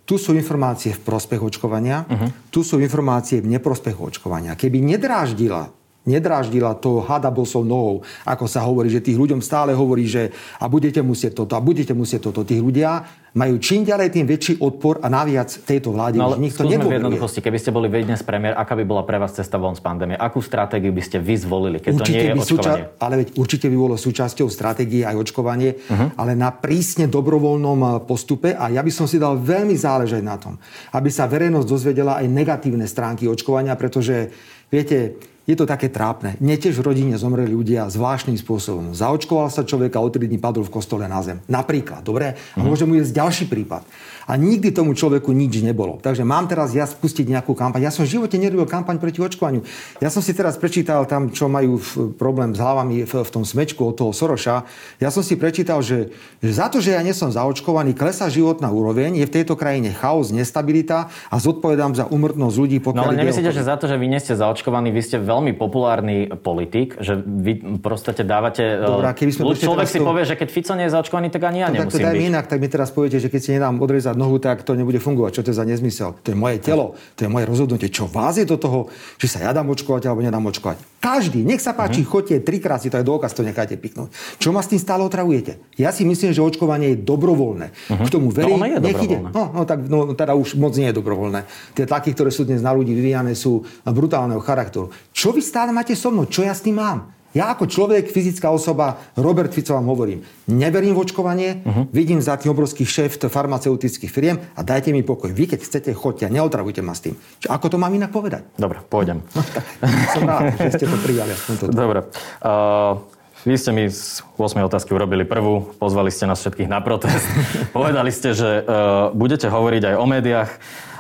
[0.07, 2.55] tu sú informácie v prospech očkovania, uh-huh.
[2.55, 4.55] tu sú informácie v neprospech očkovania.
[4.55, 5.65] Keby nedráždila
[6.05, 10.31] nedráždila to hadabosou nohou, ako sa hovorí, že tých ľuďom stále hovorí, že
[10.61, 12.45] a budete musieť toto a budete musieť toto.
[12.45, 16.63] Tých ľudia majú čím ďalej tým väčší odpor a naviac tejto vláde no, už nikto
[16.63, 19.75] v jednoduchosti, keby ste boli vy dnes premiér, aká by bola pre vás cesta von
[19.75, 20.15] z pandémie?
[20.15, 22.87] Akú stratégiu by ste vy zvolili, keď určite to nie je očkovanie?
[22.87, 26.15] Súča- ale veď určite by bolo súčasťou stratégie aj očkovanie, uh-huh.
[26.15, 30.39] ale na prísne dobrovoľnom eh, postupe a ja by som si dal veľmi záležať na
[30.39, 30.55] tom,
[30.95, 34.31] aby sa verejnosť dozvedela aj negatívne stránky očkovania, pretože
[34.71, 36.41] viete, je to také trápne.
[36.41, 38.97] Mne tiež v rodine zomreli ľudia zvláštnym spôsobom.
[38.97, 41.45] Zaočkoval sa človek a o 3 dní padol v kostole na zem.
[41.47, 42.41] Napríklad, dobre?
[42.57, 42.67] A mhm.
[42.67, 43.85] môžem uvieť ďalší prípad
[44.25, 46.01] a nikdy tomu človeku nič nebolo.
[46.01, 47.85] Takže mám teraz ja spustiť nejakú kampaň.
[47.85, 49.61] Ja som v živote nerobil kampaň proti očkovaniu.
[50.01, 51.81] Ja som si teraz prečítal tam, čo majú
[52.17, 54.65] problém s hlavami v, v tom smečku od toho Soroša.
[55.01, 58.73] Ja som si prečítal, že, že za to, že ja nie som zaočkovaný, klesá životná
[58.73, 62.79] úroveň, je v tejto krajine chaos, nestabilita a zodpovedám za umrtnosť ľudí.
[62.97, 66.31] No ale nemyslíte, že za to, že vy nie ste zaočkovaní, vy ste veľmi populárny
[66.39, 68.79] politik, že vy proste dávate...
[68.79, 70.07] Dobrá, keby sme človek si to...
[70.07, 72.29] povie, že keď Fico nie je zaočkovaný, tak ani ja no, nemusím tak to byť.
[72.31, 75.31] inak, tak mi teraz poviete, že keď si nedám odrezať nohu, tak to nebude fungovať.
[75.37, 76.15] Čo to je za nezmysel?
[76.23, 77.91] To je moje telo, to je moje rozhodnutie.
[77.91, 78.87] Čo vás je do toho,
[79.19, 80.94] či sa ja dám očkovať alebo nedám očkovať?
[81.05, 82.25] Každý, nech sa páči, uh-huh.
[82.25, 84.09] chodte trikrát si to je dôkaz, to nechajte piknúť.
[84.41, 85.61] Čo ma s tým stále otravujete?
[85.77, 87.67] Ja si myslím, že očkovanie je dobrovoľné.
[87.69, 88.07] Uh-huh.
[88.09, 89.21] K tomu verí, no, nech ide.
[89.21, 91.45] No, no, tak no, teda už moc nie je dobrovoľné.
[91.77, 94.89] Tie tlaky, ktoré sú dnes na ľudí vyvíjane, sú brutálneho charakteru.
[95.13, 96.25] Čo vy stále máte so mnou?
[96.25, 97.13] Čo ja s tým mám?
[97.35, 101.91] Ja ako človek, fyzická osoba, Robert Fico vám hovorím, neverím v očkovanie, uh-huh.
[101.91, 105.35] vidím za tým obrovských šéf farmaceutických firiem a dajte mi pokoj.
[105.35, 107.19] Vy keď chcete, choďte, neotravujte ma s tým.
[107.43, 108.47] Čo, ako to mám inak povedať?
[108.55, 109.19] Dobre, pôjdem.
[109.35, 109.67] No, tak,
[110.15, 111.35] som rád, že ste to prijali.
[111.75, 112.07] Dobre.
[112.39, 113.03] Uh...
[113.45, 117.29] Vy ste mi z 8 otázky urobili prvú, pozvali ste nás všetkých na protest.
[117.77, 120.51] Povedali ste, že uh, budete hovoriť aj o médiách.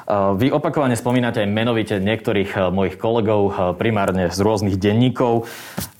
[0.04, 5.48] Uh, vy opakovane spomínate aj menovite niektorých uh, mojich kolegov, uh, primárne z rôznych denníkov.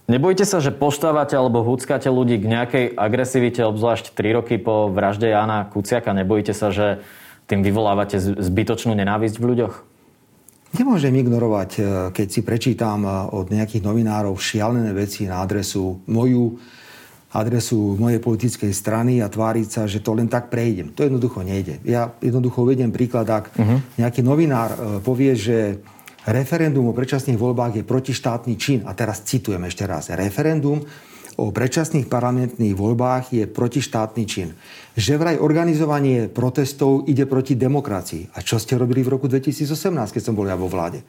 [0.05, 5.33] Nebojte sa, že poštávate alebo húckáte ľudí k nejakej agresivite, obzvlášť 3 roky po vražde
[5.33, 6.13] Jana Kuciaka?
[6.13, 7.01] Nebojte sa, že
[7.49, 9.75] tým vyvolávate zbytočnú nenávisť v ľuďoch?
[10.75, 11.81] Nemôžem ignorovať, e,
[12.11, 16.59] keď si prečítam e, od nejakých novinárov šialené veci na adresu moju,
[17.31, 20.91] adresu mojej politickej strany a tváriť sa, že to len tak prejdem.
[20.99, 21.79] To jednoducho nejde.
[21.87, 23.79] Ja jednoducho uvediem príklad, ak uh-huh.
[23.97, 25.81] nejaký novinár e, povie, že
[26.29, 28.81] referendum o predčasných voľbách je protištátny čin.
[28.85, 30.09] A teraz citujem ešte raz.
[30.12, 30.81] Referendum
[31.35, 34.55] o predčasných parlamentných voľbách je protištátny čin.
[34.95, 38.37] Že vraj organizovanie protestov ide proti demokracii.
[38.37, 41.03] A čo ste robili v roku 2018, keď som bol ja vo vláde?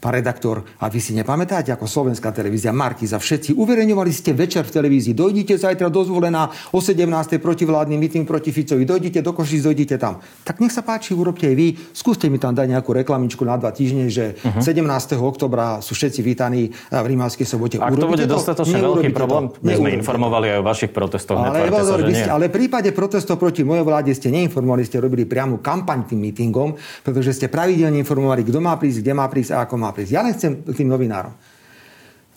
[0.00, 4.72] Pán redaktor, a vy si nepamätáte, ako slovenská televízia Markiza, všetci uverejňovali ste večer v
[4.80, 7.04] televízii, dojdite zajtra dozvolená o 17.
[7.36, 10.24] protivládny meeting proti Ficovi, dojdite do Košic, dojdite tam.
[10.42, 13.76] Tak nech sa páči, urobte aj vy, skúste mi tam dať nejakú reklamičku na dva
[13.76, 14.64] týždne, že uh-huh.
[14.64, 14.80] 17.
[15.20, 17.76] oktobra sú všetci vítaní v Rímavskej sobote.
[17.76, 21.36] Ak to bude dostatočne veľký problém, my sme informovali aj o vašich protestoch.
[21.36, 22.24] Ale, sa, že nie.
[22.24, 26.72] ale v prípade protestov proti mojej vláde ste neinformovali, ste robili priamu kampaň tým mítingom,
[27.04, 30.12] pretože ste pravidelne informovali, kto má prísť, kde má prísť a ako má prísť.
[30.14, 31.34] Ja nechcem k tým novinárom.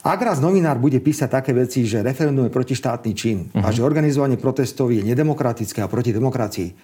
[0.04, 3.64] Ak raz novinár bude písať také veci, že referendum je protištátny čin uh-huh.
[3.64, 3.76] a mhm.
[3.76, 6.76] že organizovanie protestov je nedemokratické a proti demokracii,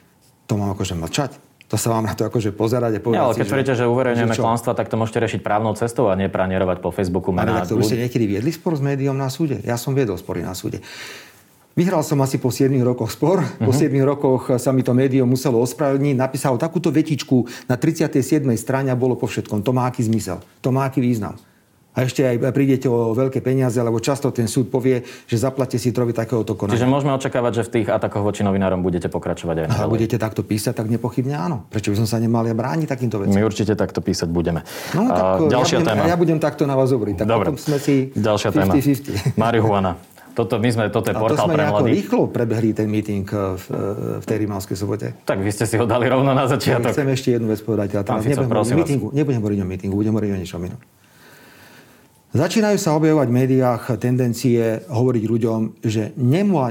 [0.47, 1.31] to mám akože mlčať.
[1.69, 3.21] To sa vám na to akože pozerať a povedať.
[3.21, 6.17] Ja, ale keď tvrdíte, že, že uverejňujeme klamstva, tak to môžete riešiť právnou cestou a
[6.17, 7.61] nepranierovať po Facebooku mená.
[7.61, 9.61] Ale to už ste niekedy viedli spor s médiom na súde?
[9.61, 10.81] Ja som viedol spory na súde.
[11.79, 13.39] Vyhral som asi po 7 rokoch spor.
[13.39, 13.67] Uh-huh.
[13.67, 14.03] Po 7 mhm.
[14.03, 16.15] rokoch sa mi to médium muselo ospravedlniť.
[16.19, 18.43] Napísal takúto vetičku na 37.
[18.59, 19.63] strane a bolo po všetkom.
[19.63, 20.43] To má aký zmysel.
[20.59, 21.39] To má aký význam.
[21.99, 25.89] A ešte aj prídete o veľké peniaze, lebo často ten súd povie, že zaplatte si
[25.89, 26.77] trovi takéhoto konania.
[26.77, 29.83] Čiže môžeme očakávať, že v tých atakoch voči novinárom budete pokračovať aj naďalej.
[29.83, 31.65] A budete takto písať, tak nepochybne áno.
[31.67, 33.35] Prečo by som sa nemal ja brániť takýmto veciam?
[33.35, 34.61] My určite takto písať budeme.
[34.93, 36.03] No, tak, uh, ďalšia ja budem, téma.
[36.05, 37.15] Ja budem takto na vás hovoriť.
[37.19, 37.51] Tak Dobre.
[37.51, 38.73] potom sme si ďalšia 50, téma.
[39.35, 39.91] Marihuana.
[40.33, 41.93] Toto, my sme, toto je a portál to sme pre mladých.
[41.99, 43.65] rýchlo prebehli ten meeting v,
[44.19, 45.07] v tej Rimavskej sobote.
[45.27, 46.89] Tak vy ste si ho dali rovno na začiatok.
[46.89, 47.99] Ja chcem ešte jednu vec povedať.
[47.99, 50.81] Ja teraz Fico, nebudem, o mítingu, nebudem hovoriť o mítingu, budem hovoriť o niečom inom.
[52.29, 56.13] Začínajú sa objavovať v médiách tendencie hovoriť ľuďom, že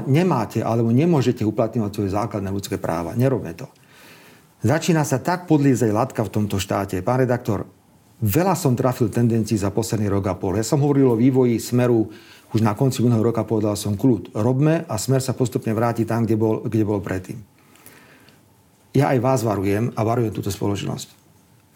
[0.07, 3.11] nemáte alebo nemôžete uplatňovať svoje základné ľudské práva.
[3.11, 3.67] Nerobme to.
[4.63, 7.03] Začína sa tak podliezať latka v tomto štáte.
[7.03, 7.67] Pán redaktor,
[8.23, 10.55] veľa som trafil tendencií za posledný rok a pol.
[10.55, 12.07] Ja som hovoril o vývoji smeru
[12.53, 14.33] už na konci minulého roka povedal som kľud.
[14.33, 17.37] Robme a smer sa postupne vráti tam, kde bol, kde bol predtým.
[18.97, 21.13] Ja aj vás varujem a varujem túto spoločnosť.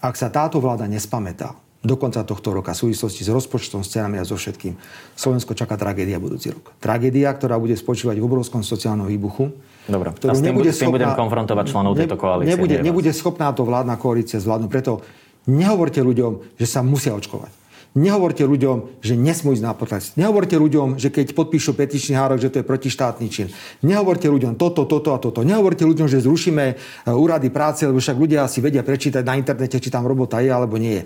[0.02, 1.54] Ak sa táto vláda nespamätá
[1.84, 4.74] do konca tohto roka v súvislosti s rozpočtom, s cenami a so všetkým,
[5.20, 6.72] Slovensko čaká tragédia budúci rok.
[6.80, 9.52] Tragédia, ktorá bude spočívať v obrovskom sociálnom výbuchu.
[9.84, 12.50] Dobre, a s tým, nebude s tým schopná, budem konfrontovať členov tejto koalície.
[12.56, 14.70] Nebude, nebude schopná to vládna koalícia zvládnuť.
[14.72, 15.04] Preto
[15.52, 17.63] nehovorte ľuďom, že sa musia očkovať.
[17.94, 20.18] Nehovorte ľuďom, že nesmú ísť na protest.
[20.18, 23.54] Nehovorte ľuďom, že keď podpíšu petičný hárok, že to je protištátny čin.
[23.86, 25.46] Nehovorte ľuďom toto, toto a toto.
[25.46, 26.76] Nehovorte ľuďom, že zrušíme e,
[27.14, 30.82] úrady práce, lebo však ľudia si vedia prečítať na internete, či tam robota je alebo
[30.82, 31.06] nie je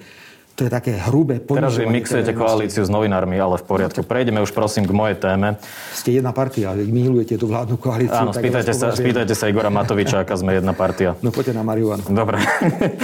[0.57, 4.01] to je také hrubé Teraz vy mixujete koalíciu s novinármi, ale v poriadku.
[4.01, 5.61] Prejdeme už prosím k mojej téme.
[5.93, 8.25] Ste jedna partia, vy milujete tú vládnu koalíciu.
[8.25, 11.13] Áno, spýtajte sa, spýtajte sa Igora Matoviča, aká sme jedna partia.
[11.21, 12.01] No poďte na Mariuan.
[12.09, 12.41] Dobre.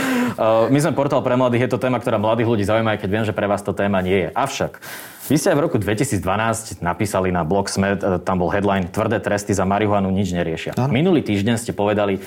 [0.73, 3.25] My sme portál pre mladých, je to téma, ktorá mladých ľudí zaujíma, aj keď viem,
[3.29, 4.29] že pre vás to téma nie je.
[4.33, 4.81] Avšak,
[5.29, 9.21] vy ste aj v roku 2012 napísali na blog SME, e, tam bol headline Tvrdé
[9.21, 10.73] tresty za marihuanu nič neriešia.
[10.73, 10.89] Ano.
[10.89, 12.17] Minulý týždeň ste povedali,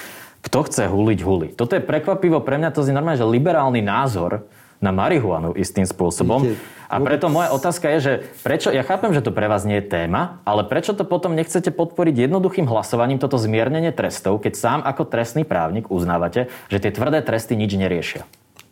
[0.46, 1.50] kto chce huliť, huli.
[1.50, 4.46] Toto je prekvapivo pre mňa, to je normálne, že liberálny názor,
[4.80, 6.56] na marihuanu istým spôsobom.
[6.86, 8.12] A preto moja otázka je, že
[8.46, 11.74] prečo, ja chápem, že to pre vás nie je téma, ale prečo to potom nechcete
[11.74, 17.26] podporiť jednoduchým hlasovaním toto zmiernenie trestov, keď sám ako trestný právnik uznávate, že tie tvrdé
[17.26, 18.22] tresty nič neriešia?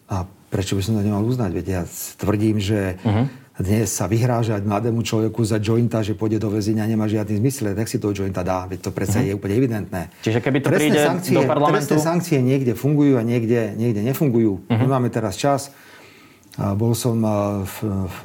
[0.06, 1.50] A prečo by som to nemal uznať?
[1.58, 1.82] Veď ja
[2.20, 3.26] tvrdím, že uh-huh.
[3.58, 7.74] dnes sa vyhrážať mladému človeku za jointa, že pôjde do väzenia, nemá žiadny zmysel.
[7.74, 9.32] Tak si toho jointa dá, veď to predsa uh-huh.
[9.32, 10.14] je úplne evidentné.
[10.22, 11.82] Čiže keby to trestné príde sankcie, do parlamentu...
[11.82, 14.62] Trestné sankcie niekde fungujú a niekde, niekde nefungujú.
[14.62, 14.78] Uh-huh.
[14.86, 15.74] My máme teraz čas
[16.54, 17.18] bol som,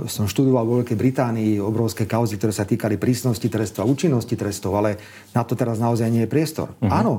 [0.05, 4.77] som študoval vo Veľkej Británii obrovské kauzy, ktoré sa týkali prísnosti trestov a účinnosti trestov,
[4.77, 5.01] ale
[5.33, 6.77] na to teraz naozaj nie je priestor.
[6.77, 6.93] Uh-huh.
[6.93, 7.13] Áno,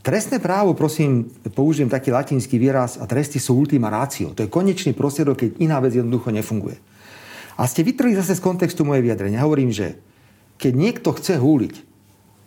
[0.00, 4.32] Trestné právo, prosím, použijem taký latinský výraz, a tresty sú ultima ratio.
[4.32, 6.80] To je konečný prostriedok, keď iná vec jednoducho nefunguje.
[7.60, 9.44] A ste vytrhli zase z kontextu moje vyjadrenia.
[9.44, 10.00] Hovorím, že
[10.56, 11.74] keď niekto chce húliť,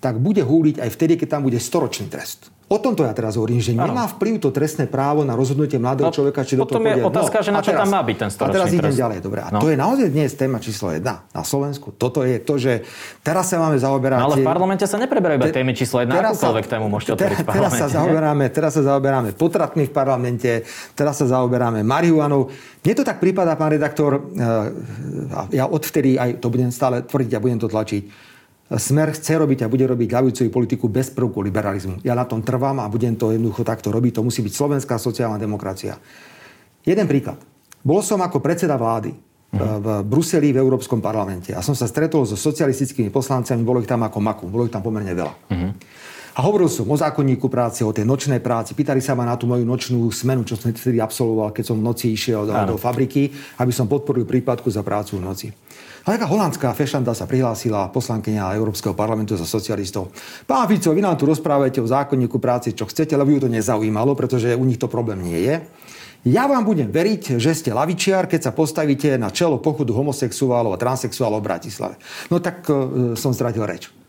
[0.01, 2.49] tak bude húliť aj vtedy, keď tam bude storočný trest.
[2.71, 6.15] O tomto ja teraz hovorím, že nemá vplyv to trestné právo na rozhodnutie mladého no,
[6.15, 8.29] človeka, či do toho je otázka, no, že na čo teraz, tam má byť ten
[8.31, 8.79] A teraz trest.
[8.79, 9.17] idem ďalej.
[9.19, 9.39] Dobre.
[9.43, 9.59] A no.
[9.59, 11.91] to je naozaj dnes téma číslo jedna na Slovensku.
[11.91, 12.87] Toto je to, že
[13.19, 14.19] teraz sa máme zaoberať...
[14.23, 17.47] No, ale v parlamente sa nepreberajú iba témy číslo jedna, akúkoľvek tému môžete otvoriť v.
[17.51, 20.51] Teraz sa, zaoberáme, teraz sa zaoberáme potratmi v parlamente,
[20.95, 22.47] teraz sa zaoberáme marihuanou.
[22.79, 27.43] Mne to tak prípada, pán redaktor, eh, ja odvtedy aj to budem stále tvrdiť a
[27.43, 28.32] budem to tlačiť,
[28.73, 32.01] Smer chce robiť a bude robiť ľavicovú politiku bez prvku liberalizmu.
[32.01, 34.17] Ja na tom trvám a budem to jednoducho takto robiť.
[34.17, 35.97] To musí byť slovenská sociálna demokracia.
[36.81, 37.37] Jeden príklad.
[37.85, 39.13] Bol som ako predseda vlády
[39.53, 44.01] v Bruseli v Európskom parlamente a som sa stretol so socialistickými poslancami, bolo ich tam
[44.01, 45.33] ako maku, bolo ich tam pomerne veľa.
[45.53, 45.71] Uh-huh.
[46.33, 48.73] A hovoril som o zákonníku práce, o tej nočnej práci.
[48.73, 51.85] Pýtali sa ma na tú moju nočnú smenu, čo som vtedy absolvoval, keď som v
[51.85, 53.29] noci išiel do, do fabriky,
[53.61, 55.47] aby som podporil prípadku za prácu v noci.
[56.03, 60.11] A taká holandská fešanda sa prihlásila poslankyňa Európskeho parlamentu za socialistov.
[60.43, 64.11] Pán Fico, vy nám tu rozprávate o zákonníku práce, čo chcete, lebo ju to nezaujímalo,
[64.11, 65.55] pretože u nich to problém nie je.
[66.27, 70.79] Ja vám budem veriť, že ste lavičiar, keď sa postavíte na čelo pochodu homosexuálov a
[70.79, 71.95] transexuálov v Bratislave.
[72.27, 74.02] No tak uh, som stratil reč.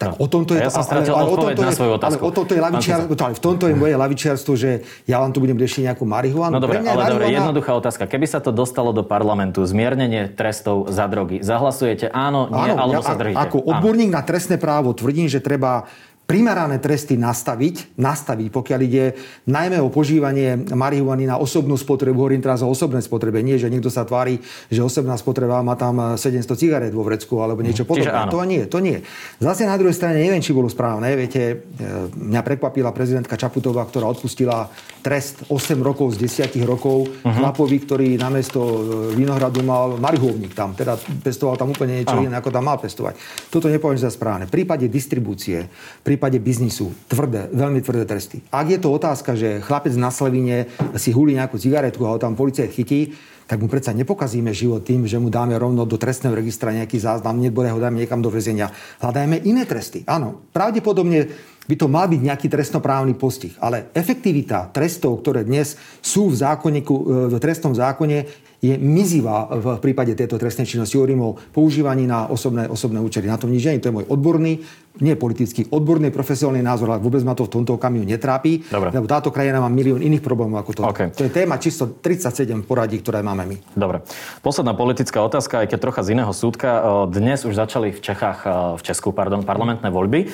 [0.00, 0.24] Tak no.
[0.24, 2.22] o tomto je, ja som stratil ale, ale odpoveď na svoju otázku.
[2.24, 4.70] Ale, o tomto je lavičiar, ale v tomto je moje lavičiarstvo, že
[5.04, 6.56] ja vám tu budem riešiť nejakú marihuanu.
[6.56, 7.12] No dobre, ale marihuana...
[7.12, 8.08] dobre, jednoduchá otázka.
[8.08, 13.04] Keby sa to dostalo do parlamentu, zmiernenie trestov za drogy, zahlasujete áno, nie, áno, alebo
[13.04, 13.44] ja, sa držíte?
[13.44, 14.16] Ako odborník áno.
[14.16, 15.84] na trestné právo tvrdím, že treba
[16.30, 19.18] primerané tresty nastaviť, nastaviť, pokiaľ ide
[19.50, 23.90] najmä o požívanie marihuany na osobnú spotrebu, hovorím teraz o osobnej spotrebe, nie, že niekto
[23.90, 24.38] sa tvári,
[24.70, 28.30] že osobná spotreba má tam 700 cigaret vo vrecku alebo niečo podobné.
[28.30, 29.02] To nie, to nie.
[29.42, 31.10] Zase na druhej strane neviem, či bolo správne.
[31.18, 34.70] Viete, e, mňa prekvapila prezidentka Čaputová, ktorá odpustila
[35.02, 37.26] trest 8 rokov z 10 rokov uh-huh.
[37.26, 38.78] chlapovi, ktorý namiesto e,
[39.18, 40.94] Vinohradu mal marihovník tam, teda
[41.26, 43.18] pestoval tam úplne niečo iné, ako tam mal pestovať.
[43.50, 44.46] Toto nepoviem za správne.
[44.46, 48.44] V prípade distribúcie, v prípade biznisu tvrdé, veľmi tvrdé tresty.
[48.52, 50.68] Ak je to otázka, že chlapec na Slevine
[51.00, 53.16] si hulí nejakú cigaretku a ho tam policia chytí,
[53.48, 57.40] tak mu predsa nepokazíme život tým, že mu dáme rovno do trestného registra nejaký záznam,
[57.40, 58.68] nebude ho dáme niekam do väzenia.
[59.00, 60.04] Hľadajme iné tresty.
[60.04, 61.24] Áno, pravdepodobne
[61.64, 63.56] by to mal byť nejaký trestnoprávny postih.
[63.56, 66.94] Ale efektivita trestov, ktoré dnes sú v, zákonníku,
[67.32, 68.28] v trestnom zákone,
[68.60, 71.00] je mizivá v prípade tejto trestnej činnosti.
[71.00, 73.24] Hovorím o používaní na osobné, osobné účely.
[73.24, 73.80] Na tom nič nie.
[73.80, 74.60] To je môj odborný,
[75.00, 78.92] nie politický, odborný profesionálny názor, ale vôbec ma to v tomto okamihu netrápi, Dobre.
[78.92, 80.82] lebo táto krajina má milión iných problémov ako to.
[80.92, 81.08] Okay.
[81.08, 83.56] To je téma čisto 37 poradí, ktoré máme my.
[83.72, 84.04] Dobre.
[84.44, 86.84] Posledná politická otázka, aj keď trocha z iného súdka.
[87.08, 88.44] Dnes už začali v Čechách,
[88.76, 90.28] v Česku, pardon, parlamentné voľby.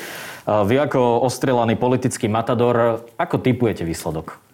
[0.47, 4.46] Vy ako ostrelaný politický matador, ako typujete výsledok?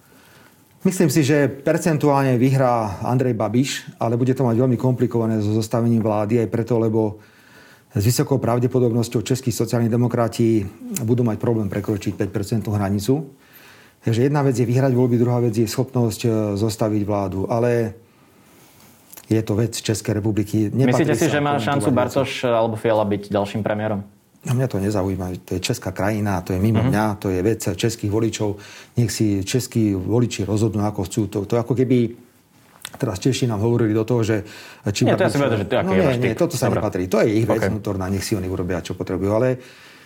[0.83, 6.03] Myslím si, že percentuálne vyhrá Andrej Babiš, ale bude to mať veľmi komplikované so zostavením
[6.03, 7.23] vlády aj preto, lebo
[7.95, 10.67] s vysokou pravdepodobnosťou českí sociálni demokrati
[11.07, 13.31] budú mať problém prekročiť 5% hranicu.
[14.03, 16.29] Takže jedna vec je vyhrať voľby, druhá vec je schopnosť e,
[16.59, 17.47] zostaviť vládu.
[17.47, 17.95] Ale
[19.31, 20.67] je to vec Českej republiky.
[20.67, 24.03] Nepatrí Myslíte si, že má šancu Bartoš alebo Fiala byť ďalším premiérom?
[24.43, 25.47] A mňa to nezaujíma.
[25.47, 26.91] To je česká krajina, to je mimo mm-hmm.
[26.91, 28.59] mňa, to je vec českých voličov.
[28.99, 31.21] Nech si českí voliči rozhodnú, ako chcú.
[31.31, 32.11] To, to ako keby
[32.99, 34.43] teraz Češi nám hovorili do toho, že...
[34.83, 36.83] Či nie, to ja si vedel, že to no, nie, nie, toto sa Dobre.
[36.83, 37.03] nepatrí.
[37.09, 37.71] To je ich vec okay.
[37.71, 39.31] vnútorná, nech si oni urobia, čo potrebujú.
[39.31, 39.49] Ale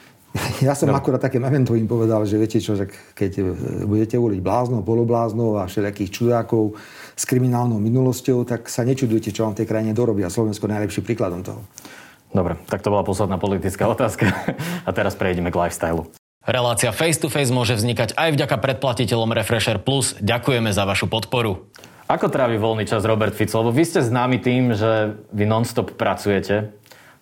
[0.66, 1.01] ja som Dobre.
[1.01, 3.43] akurát také memento im povedal, že viete čo, že keď e,
[3.89, 6.76] budete voliť bláznov, polobláznov a všelijakých čudákov
[7.16, 10.28] s kriminálnou minulosťou, tak sa nečudujte, čo vám v tej krajine dorobia.
[10.28, 11.64] Slovensko je najlepší príkladom toho.
[12.35, 14.31] Dobre, tak to bola posledná politická otázka.
[14.87, 16.11] A teraz prejdeme k lifestylu.
[16.47, 20.14] Relácia Face to Face môže vznikať aj vďaka predplatiteľom Refresher Plus.
[20.22, 21.66] Ďakujeme za vašu podporu.
[22.07, 23.59] Ako trávi voľný čas Robert Fico?
[23.59, 26.70] Lebo vy ste známi tým, že vy non-stop pracujete.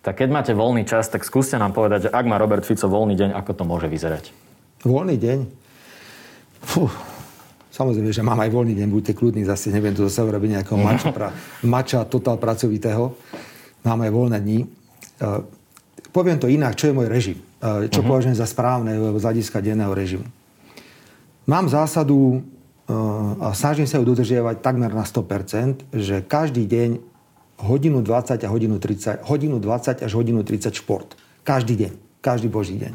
[0.05, 3.17] Tak keď máte voľný čas, tak skúste nám povedať, že ak má Robert Fico voľný
[3.17, 4.29] deň, ako to môže vyzerať?
[4.85, 5.39] Voľný deň?
[6.61, 6.85] Fú,
[7.73, 11.09] samozrejme, že mám aj voľný deň, buďte kľudní, zase neviem tu zase robiť nejakého mača,
[11.09, 11.33] pra,
[11.65, 13.17] mača total pracovitého.
[13.81, 14.69] Mám aj voľné dní.
[16.11, 17.37] Poviem to inak, čo je môj režim.
[17.59, 18.07] Čo uh-huh.
[18.07, 20.27] považujem za správne z hľadiska denného režimu.
[21.49, 22.45] Mám zásadu
[23.41, 27.01] a snažím sa ju dodržiavať takmer na 100%, že každý deň
[27.65, 31.17] hodinu 20 a hodinu 30, hodinu 20 až hodinu 30 šport.
[31.41, 31.91] Každý deň.
[32.21, 32.93] Každý boží deň.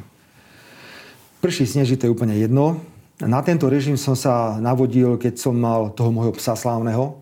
[1.40, 2.78] Prší sneží, to je úplne jedno.
[3.20, 7.16] Na tento režim som sa navodil, keď som mal toho môjho psa slávneho.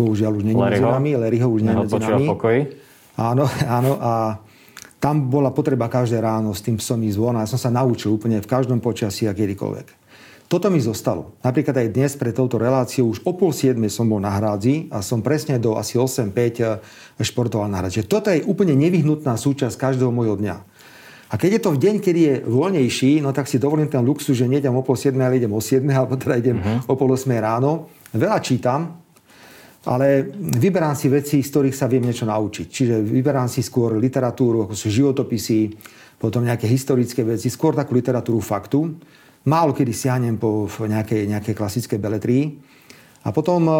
[0.00, 1.12] Bohužiaľ už není medzi nami.
[1.16, 2.26] Larryho už není medzi nami.
[2.26, 2.60] Pokoji.
[3.20, 3.44] Áno,
[3.78, 4.00] áno.
[4.00, 4.40] A
[4.96, 7.36] tam bola potreba každé ráno s tým psom ísť von.
[7.36, 10.00] A ja som sa naučil úplne v každom počasí a kedykoľvek.
[10.50, 11.38] Toto mi zostalo.
[11.46, 14.98] Napríklad aj dnes pre touto reláciu už o pol siedme som bol na hrádzi a
[14.98, 16.82] som presne do asi 8-5 eh,
[17.22, 18.02] športoval na hrádzi.
[18.10, 20.56] Toto je úplne nevyhnutná súčasť každého môjho dňa.
[21.30, 24.34] A keď je to v deň, kedy je voľnejší, no tak si dovolím ten luxus,
[24.34, 26.90] že nejdem o pol 7, ale idem o 7, alebo teda idem uh-huh.
[26.90, 27.86] o pol 8 ráno.
[28.10, 28.99] Veľa čítam,
[29.80, 32.66] ale vyberám si veci, z ktorých sa viem niečo naučiť.
[32.68, 35.72] Čiže vyberám si skôr literatúru, ako sú životopisy,
[36.20, 38.92] potom nejaké historické veci, skôr takú literatúru faktu.
[39.48, 42.44] Málo kedy siahnem po nejakej, nejakej klasickej beletrii.
[43.24, 43.76] A potom e,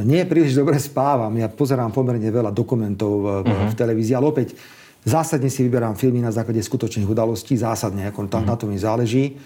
[0.00, 1.32] nie príliš dobre spávam.
[1.36, 3.68] Ja pozerám pomerne veľa dokumentov v, uh-huh.
[3.68, 4.56] v televízii, ale opäť
[5.04, 7.52] zásadne si vyberám filmy na základe skutočných udalostí.
[7.56, 8.52] Zásadne, ako tam, uh-huh.
[8.52, 9.36] na to mi záleží.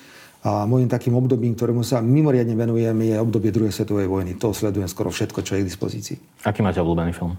[0.43, 4.34] A môjim takým obdobím, ktorému sa mimoriadne venujem, je obdobie druhej svetovej vojny.
[4.43, 6.16] To sledujem skoro všetko, čo je k dispozícii.
[6.43, 7.38] Aký máte obľúbený film?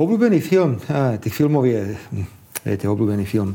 [0.00, 0.80] Obľúbený film?
[1.20, 1.92] Tých filmov je...
[1.92, 2.28] Hm,
[2.64, 3.52] viete, obľúbený film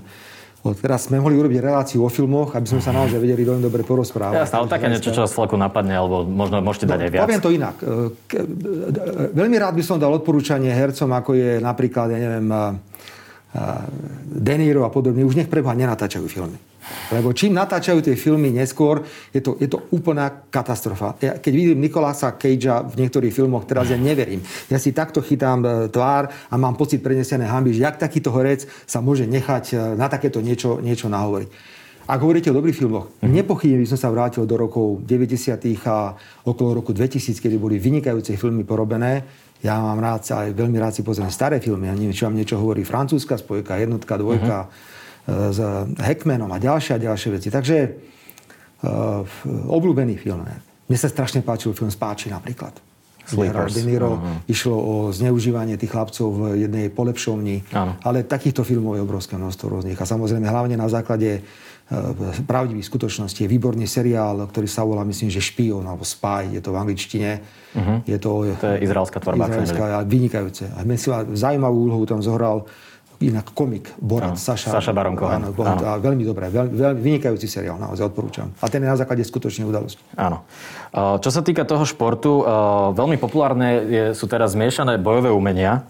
[0.74, 4.42] teraz sme mohli urobiť reláciu o filmoch, aby sme sa naozaj vedeli veľmi dobre porozprávať.
[4.42, 7.22] Jasné, ale také niečo, čo vás celku napadne, alebo možno môžete dať no, aj viac.
[7.30, 7.76] Poviem to inak.
[9.38, 12.50] Veľmi rád by som dal odporúčanie hercom, ako je napríklad, ja neviem,
[14.26, 15.22] De Niro a podobne.
[15.22, 16.58] Už nech preboha nenatáčajú filmy.
[17.14, 21.18] Lebo čím natáčajú tie filmy neskôr, je to, je to úplná katastrofa.
[21.22, 24.42] Ja, keď vidím Nikolasa Cagea v niektorých filmoch, teraz ja neverím.
[24.70, 28.66] Ja si takto chytám e, tvár a mám pocit prenesené hamby, že jak takýto horec
[28.86, 31.50] sa môže nechať e, na takéto niečo, niečo nahovoriť.
[32.06, 33.34] Ak hovoríte o dobrých filmoch, mm-hmm.
[33.34, 35.58] nepochybne by som sa vrátil do rokov 90.
[35.90, 36.14] a
[36.46, 39.26] okolo roku 2000, kedy boli vynikajúce filmy porobené.
[39.66, 41.90] Ja mám rád, aj veľmi rád si pozriem staré filmy.
[41.90, 44.94] Ja neviem, či vám niečo hovorí francúzska spojka, jednotka, dvojka, mm-hmm
[45.26, 45.60] s
[45.98, 47.50] Heckmanom a ďalšie a ďalšie veci.
[47.50, 49.26] Takže uh,
[49.66, 50.46] obľúbený film.
[50.86, 52.78] Mne sa strašne páčil film Spáči napríklad.
[53.26, 53.74] Sleepers.
[53.74, 54.22] De Niro.
[54.22, 54.46] Uh-huh.
[54.46, 57.66] Išlo o zneužívanie tých chlapcov v jednej polepšovni.
[57.66, 57.98] Uh-huh.
[58.06, 59.98] Ale takýchto filmov je obrovské množstvo rôznych.
[59.98, 62.14] A samozrejme hlavne na základe uh,
[62.46, 66.70] pravdivých skutočností je výborný seriál, ktorý sa volá, myslím, že Špion alebo Spy, je to
[66.70, 67.42] v angličtine.
[67.74, 67.98] Uh-huh.
[68.06, 69.50] Je to, to je izraelská tvorba.
[69.50, 70.70] Izraelská, vynikajúce.
[70.78, 70.86] A
[71.34, 72.70] zaujímavú úlohu tam zohral
[73.28, 75.42] inak komik, Borat, Saša, Saša Baron Cohen.
[75.42, 75.82] Áno, áno.
[75.82, 78.54] A veľmi dobré, veľ, veľ, vynikajúci seriál, naozaj odporúčam.
[78.62, 80.00] A ten je na základe skutočnej udalosti.
[80.14, 80.46] Áno.
[80.94, 82.46] Čo sa týka toho športu,
[82.94, 85.90] veľmi populárne je, sú teraz zmiešané bojové umenia.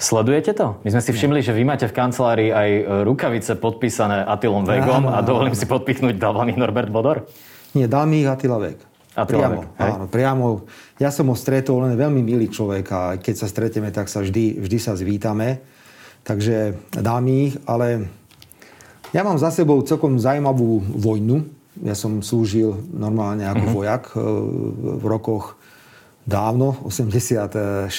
[0.00, 0.80] Sledujete to?
[0.80, 2.68] My sme si všimli, že vy máte v kancelárii aj
[3.04, 7.28] rukavice podpísané Atilom Vegom a dovolím si podpichnúť, dal vám ich Norbert Bodor?
[7.76, 8.80] Nie, dal mi ich Atila Veg.
[9.10, 10.44] Priamo, Vek, áno, priamo.
[10.96, 14.56] Ja som ho stretol, len veľmi milý človek a keď sa stretneme, tak sa vždy,
[14.56, 15.60] vždy sa zvítame
[16.22, 18.08] takže dám ich, ale
[19.10, 21.42] ja mám za sebou celkom zaujímavú vojnu.
[21.82, 23.74] Ja som slúžil normálne ako uh-huh.
[23.74, 24.20] vojak e,
[25.00, 25.56] v rokoch
[26.30, 27.90] dávno, 86-87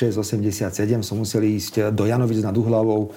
[1.03, 3.11] som musel ísť do Janovic nad Uhlavou.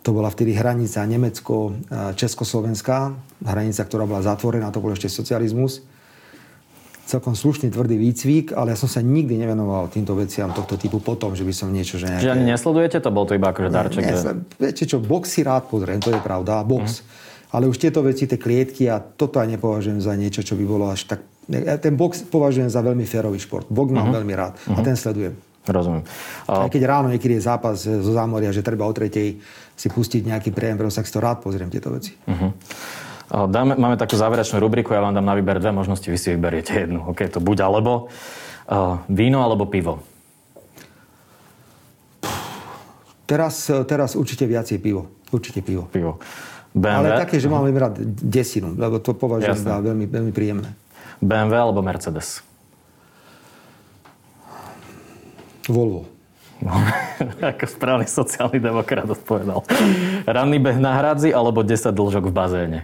[0.00, 3.12] To bola vtedy hranica Nemecko-Československá,
[3.44, 5.84] hranica, ktorá bola zatvorená, to bol ešte socializmus.
[7.10, 11.34] Celkom slušný tvrdý výcvik, ale ja som sa nikdy nevenoval týmto veciam tohto typu potom,
[11.34, 12.22] že by som niečo, že nejaké...
[12.22, 13.10] Čiže ani nesledujete to?
[13.10, 14.02] Bol to iba akože darček?
[14.06, 14.32] Ne, že...
[14.62, 17.02] Viete čo, box si rád pozriem, to je pravda, box.
[17.02, 17.28] Mm.
[17.50, 20.86] Ale už tieto veci, tie klietky a toto aj nepovažujem za niečo, čo by bolo
[20.86, 21.26] až tak...
[21.50, 23.66] Ja ten box považujem za veľmi férový šport.
[23.66, 24.18] Box mám mm-hmm.
[24.22, 24.76] veľmi rád mm-hmm.
[24.78, 24.86] a mhm.
[24.86, 25.34] ten sledujem.
[25.66, 26.04] Rozumiem.
[26.48, 26.66] A...
[26.66, 29.42] Aj keď ráno niekedy je zápas zo zámoria, že treba o tretej
[29.76, 32.12] si pustiť nejaký prejem, tak si to rád pozriem tieto veci.
[32.28, 32.52] Uh-huh.
[33.30, 36.74] Dáme, máme takú záverečnú rubriku, ja vám dám na výber dve možnosti, vy si vyberiete
[36.74, 37.14] jednu.
[37.14, 38.10] OK, to buď alebo.
[38.66, 40.02] Uh, víno alebo pivo?
[43.30, 45.06] Teraz, teraz určite viacej pivo.
[45.30, 45.86] Určite pivo.
[45.86, 46.18] Pivo.
[46.74, 47.14] BMW?
[47.14, 50.74] Ale také, že mám rád desinu, lebo to považujem za veľmi, veľmi príjemné.
[51.22, 52.42] BMW alebo Mercedes?
[55.70, 56.10] Volvo.
[57.54, 59.62] Ako správny sociálny demokrat odpovedal.
[60.26, 62.80] Ranný beh na hradzi alebo 10 dlžok v bazéne?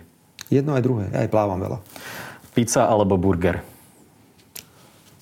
[0.53, 1.05] Jedno aj druhé.
[1.11, 1.79] Ja aj plávam veľa.
[2.55, 3.61] Pizza alebo burger?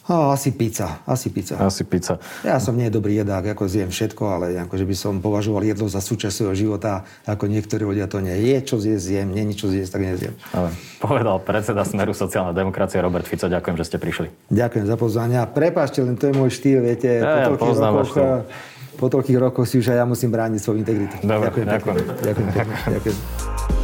[0.05, 1.01] Oh, asi pizza.
[1.09, 1.57] Asi pizza.
[1.57, 2.21] Asi pizza.
[2.45, 6.05] Ja som nie dobrý jedák, ako zjem všetko, ale akože by som považoval jedlo za
[6.05, 8.37] súčasť svojho života, ako niektorí ľudia to nie.
[8.37, 10.37] Je čo zjesť, zjem, nie nič čo zjesť, tak nezjem.
[10.53, 13.49] Ale povedal predseda Smeru sociálna demokracie Robert Fico.
[13.49, 14.29] Ďakujem, že ste prišli.
[14.53, 15.41] Ďakujem za pozvanie.
[15.49, 17.09] Prepašte, len to je môj štýl, viete.
[17.25, 18.13] Ja, po, toľkých rokoch,
[19.01, 21.17] po toľkých rokoch si už aj ja musím brániť svoju integritu.
[21.25, 21.65] Dobre, ďakujem.
[21.65, 21.97] Ďakujem.
[22.21, 22.49] ďakujem.
[22.53, 22.93] ďakujem.
[22.93, 23.84] ďakujem.